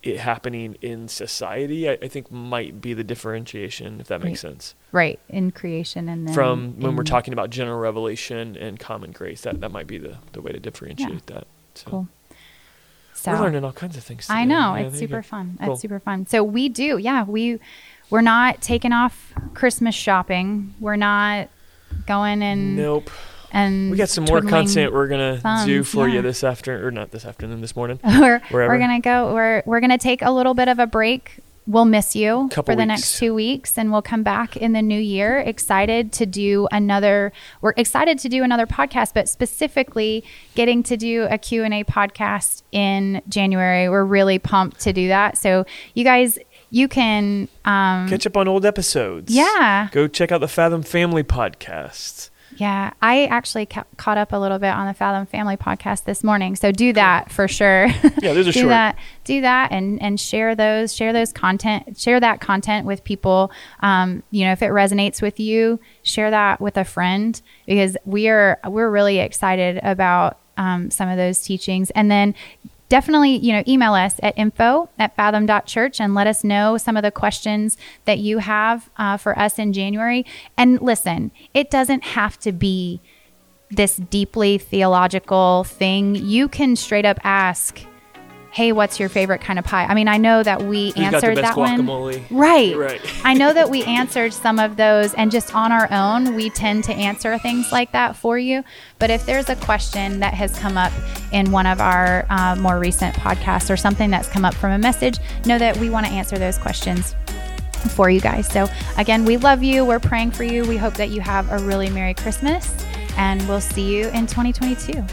it 0.02 0.18
happening 0.18 0.76
in 0.82 1.06
society, 1.08 1.88
I, 1.88 1.98
I 2.02 2.08
think 2.08 2.30
might 2.32 2.80
be 2.80 2.92
the 2.92 3.04
differentiation, 3.04 4.00
if 4.00 4.08
that 4.08 4.20
makes 4.22 4.42
Right. 4.42 4.50
sense. 4.52 4.74
Right. 4.90 5.20
In 5.28 5.52
creation 5.52 6.08
and 6.08 6.26
then 6.26 6.34
From 6.34 6.80
when 6.80 6.96
we're 6.96 7.04
talking 7.04 7.32
about 7.32 7.50
general 7.50 7.78
revelation 7.78 8.56
and 8.56 8.78
common 8.80 9.12
grace, 9.12 9.42
that, 9.42 9.60
that 9.60 9.70
might 9.70 9.86
be 9.86 9.98
the, 9.98 10.18
the 10.32 10.40
way 10.40 10.52
to 10.52 10.58
differentiate 10.58 11.26
that. 11.26 11.46
So 11.74 11.90
Cool. 11.90 12.08
So 13.14 13.30
we're 13.32 13.40
learning 13.42 13.64
all 13.64 13.72
kinds 13.72 13.96
of 13.96 14.02
things. 14.02 14.26
I 14.28 14.44
know 14.44 14.74
Yeah, 14.74 14.86
it's 14.88 14.98
super 14.98 15.22
fun. 15.22 15.56
Cool. 15.62 15.72
It's 15.74 15.82
super 15.82 16.00
fun. 16.00 16.26
So 16.26 16.42
we 16.42 16.68
do, 16.68 16.98
yeah. 16.98 17.22
We 17.24 17.60
we're 18.10 18.20
not 18.20 18.60
taking 18.60 18.92
off 18.92 19.32
Christmas 19.54 19.94
shopping. 19.94 20.74
We're 20.80 20.96
not 20.96 21.48
going 22.06 22.42
and 22.42 22.76
Nope. 22.76 23.10
And 23.52 23.90
We 23.90 23.96
got 23.96 24.08
some 24.08 24.24
more 24.24 24.40
content 24.40 24.92
we're 24.92 25.08
gonna 25.08 25.64
do 25.66 25.84
for 25.84 26.08
yeah. 26.08 26.16
you 26.16 26.22
this 26.22 26.42
afternoon, 26.42 26.84
or 26.84 26.90
not 26.90 27.10
this 27.10 27.24
afternoon, 27.24 27.60
this 27.60 27.76
morning. 27.76 28.00
we're, 28.04 28.40
wherever. 28.50 28.72
we're 28.72 28.78
gonna 28.78 29.00
go. 29.00 29.32
We're 29.32 29.62
we're 29.66 29.80
gonna 29.80 29.98
take 29.98 30.22
a 30.22 30.30
little 30.30 30.54
bit 30.54 30.68
of 30.68 30.78
a 30.78 30.86
break. 30.86 31.38
We'll 31.64 31.84
miss 31.84 32.16
you 32.16 32.48
Couple 32.50 32.72
for 32.72 32.76
the 32.76 32.82
weeks. 32.82 32.88
next 32.88 33.18
two 33.18 33.34
weeks, 33.34 33.78
and 33.78 33.92
we'll 33.92 34.02
come 34.02 34.24
back 34.24 34.56
in 34.56 34.72
the 34.72 34.82
new 34.82 34.98
year. 34.98 35.38
Excited 35.38 36.10
to 36.14 36.26
do 36.26 36.66
another. 36.72 37.32
We're 37.60 37.74
excited 37.76 38.18
to 38.18 38.28
do 38.28 38.42
another 38.42 38.66
podcast, 38.66 39.14
but 39.14 39.28
specifically 39.28 40.24
getting 40.56 40.82
to 40.82 40.96
do 40.96 41.28
a 41.30 41.38
Q 41.38 41.62
and 41.62 41.72
A 41.72 41.84
podcast 41.84 42.62
in 42.72 43.22
January. 43.28 43.88
We're 43.88 44.04
really 44.04 44.40
pumped 44.40 44.80
to 44.80 44.92
do 44.92 45.06
that. 45.08 45.38
So 45.38 45.64
you 45.94 46.02
guys, 46.02 46.36
you 46.70 46.88
can. 46.88 47.48
Um, 47.64 48.08
Catch 48.08 48.26
up 48.26 48.36
on 48.36 48.48
old 48.48 48.66
episodes. 48.66 49.32
Yeah. 49.32 49.88
Go 49.92 50.08
check 50.08 50.32
out 50.32 50.40
the 50.40 50.48
Fathom 50.48 50.82
Family 50.82 51.22
podcast. 51.22 52.30
Yeah, 52.56 52.92
I 53.00 53.26
actually 53.26 53.66
ca- 53.66 53.84
caught 53.96 54.18
up 54.18 54.32
a 54.32 54.36
little 54.36 54.58
bit 54.58 54.68
on 54.72 54.86
the 54.86 54.94
Fathom 54.94 55.26
Family 55.26 55.56
podcast 55.56 56.04
this 56.04 56.22
morning. 56.22 56.54
So 56.56 56.70
do 56.70 56.92
that 56.92 57.30
for 57.32 57.48
sure. 57.48 57.86
Yeah, 58.20 58.34
those 58.34 58.48
are 58.48 58.52
do 58.52 58.60
short. 58.60 58.68
that. 58.68 58.98
Do 59.24 59.40
that 59.40 59.72
and 59.72 60.00
and 60.02 60.18
share 60.20 60.54
those. 60.54 60.94
Share 60.94 61.12
those 61.12 61.32
content. 61.32 61.98
Share 61.98 62.20
that 62.20 62.40
content 62.40 62.86
with 62.86 63.04
people. 63.04 63.50
Um, 63.80 64.22
you 64.30 64.44
know, 64.44 64.52
if 64.52 64.62
it 64.62 64.70
resonates 64.70 65.22
with 65.22 65.40
you, 65.40 65.80
share 66.02 66.30
that 66.30 66.60
with 66.60 66.76
a 66.76 66.84
friend 66.84 67.40
because 67.66 67.96
we 68.04 68.28
are 68.28 68.58
we're 68.66 68.90
really 68.90 69.18
excited 69.18 69.80
about 69.82 70.38
um, 70.56 70.90
some 70.90 71.08
of 71.08 71.16
those 71.16 71.42
teachings. 71.42 71.90
And 71.90 72.10
then 72.10 72.34
definitely 72.92 73.38
you 73.38 73.54
know 73.54 73.62
email 73.66 73.94
us 73.94 74.20
at 74.22 74.36
info 74.36 74.86
at 74.98 75.16
fathom.church 75.16 75.98
and 75.98 76.14
let 76.14 76.26
us 76.26 76.44
know 76.44 76.76
some 76.76 76.94
of 76.94 77.02
the 77.02 77.10
questions 77.10 77.78
that 78.04 78.18
you 78.18 78.36
have 78.36 78.90
uh, 78.98 79.16
for 79.16 79.38
us 79.38 79.58
in 79.58 79.72
january. 79.72 80.26
And 80.58 80.78
listen 80.82 81.32
it 81.54 81.70
doesn't 81.70 82.04
have 82.04 82.38
to 82.40 82.52
be 82.52 83.00
this 83.70 83.96
deeply 83.96 84.58
theological 84.58 85.64
thing. 85.64 86.14
You 86.14 86.48
can 86.48 86.76
straight 86.76 87.06
up 87.06 87.18
ask 87.24 87.80
hey 88.52 88.70
what's 88.70 89.00
your 89.00 89.08
favorite 89.08 89.40
kind 89.40 89.58
of 89.58 89.64
pie? 89.64 89.84
I 89.84 89.94
mean 89.94 90.08
i 90.08 90.18
know 90.18 90.42
that 90.42 90.62
we 90.62 90.90
Who's 90.90 90.96
answered 90.96 91.38
that 91.38 91.56
one. 91.56 91.86
right. 92.30 92.76
Right. 92.76 93.00
i 93.24 93.34
know 93.34 93.52
that 93.52 93.70
we 93.70 93.82
answered 93.84 94.32
some 94.32 94.58
of 94.58 94.76
those 94.76 95.14
and 95.14 95.30
just 95.30 95.54
on 95.54 95.72
our 95.72 95.90
own 95.90 96.34
we 96.34 96.50
tend 96.50 96.84
to 96.84 96.92
answer 96.92 97.38
things 97.38 97.72
like 97.72 97.92
that 97.92 98.14
for 98.16 98.38
you. 98.38 98.62
But 98.98 99.10
if 99.10 99.26
there's 99.26 99.48
a 99.48 99.56
question 99.56 100.20
that 100.20 100.34
has 100.34 100.56
come 100.58 100.76
up 100.76 100.92
in 101.32 101.50
one 101.50 101.66
of 101.66 101.80
our 101.80 102.26
uh, 102.30 102.56
more 102.56 102.78
recent 102.78 103.16
podcasts 103.16 103.70
or 103.70 103.76
something 103.76 104.10
that's 104.10 104.28
come 104.28 104.44
up 104.44 104.54
from 104.54 104.72
a 104.72 104.78
message 104.78 105.18
know 105.46 105.58
that 105.58 105.76
we 105.78 105.90
want 105.90 106.06
to 106.06 106.12
answer 106.12 106.36
those 106.36 106.58
questions 106.58 107.14
for 107.96 108.10
you 108.10 108.20
guys. 108.20 108.46
So 108.48 108.68
again 108.98 109.24
we 109.24 109.38
love 109.38 109.62
you. 109.62 109.84
We're 109.84 109.98
praying 109.98 110.32
for 110.32 110.44
you. 110.44 110.64
We 110.64 110.76
hope 110.76 110.94
that 110.94 111.08
you 111.08 111.20
have 111.20 111.50
a 111.50 111.58
really 111.58 111.88
merry 111.90 112.14
christmas 112.14 112.74
and 113.16 113.46
we'll 113.48 113.60
see 113.60 113.94
you 113.94 114.08
in 114.08 114.26
2022 114.26 115.04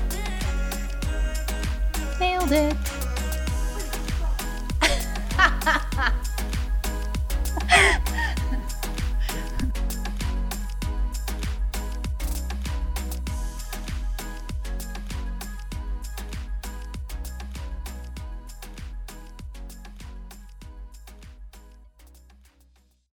nailed 2.19 2.51
it 2.51 2.75
ha 5.69 5.77
ha 5.97 6.05
ha 6.05 6.18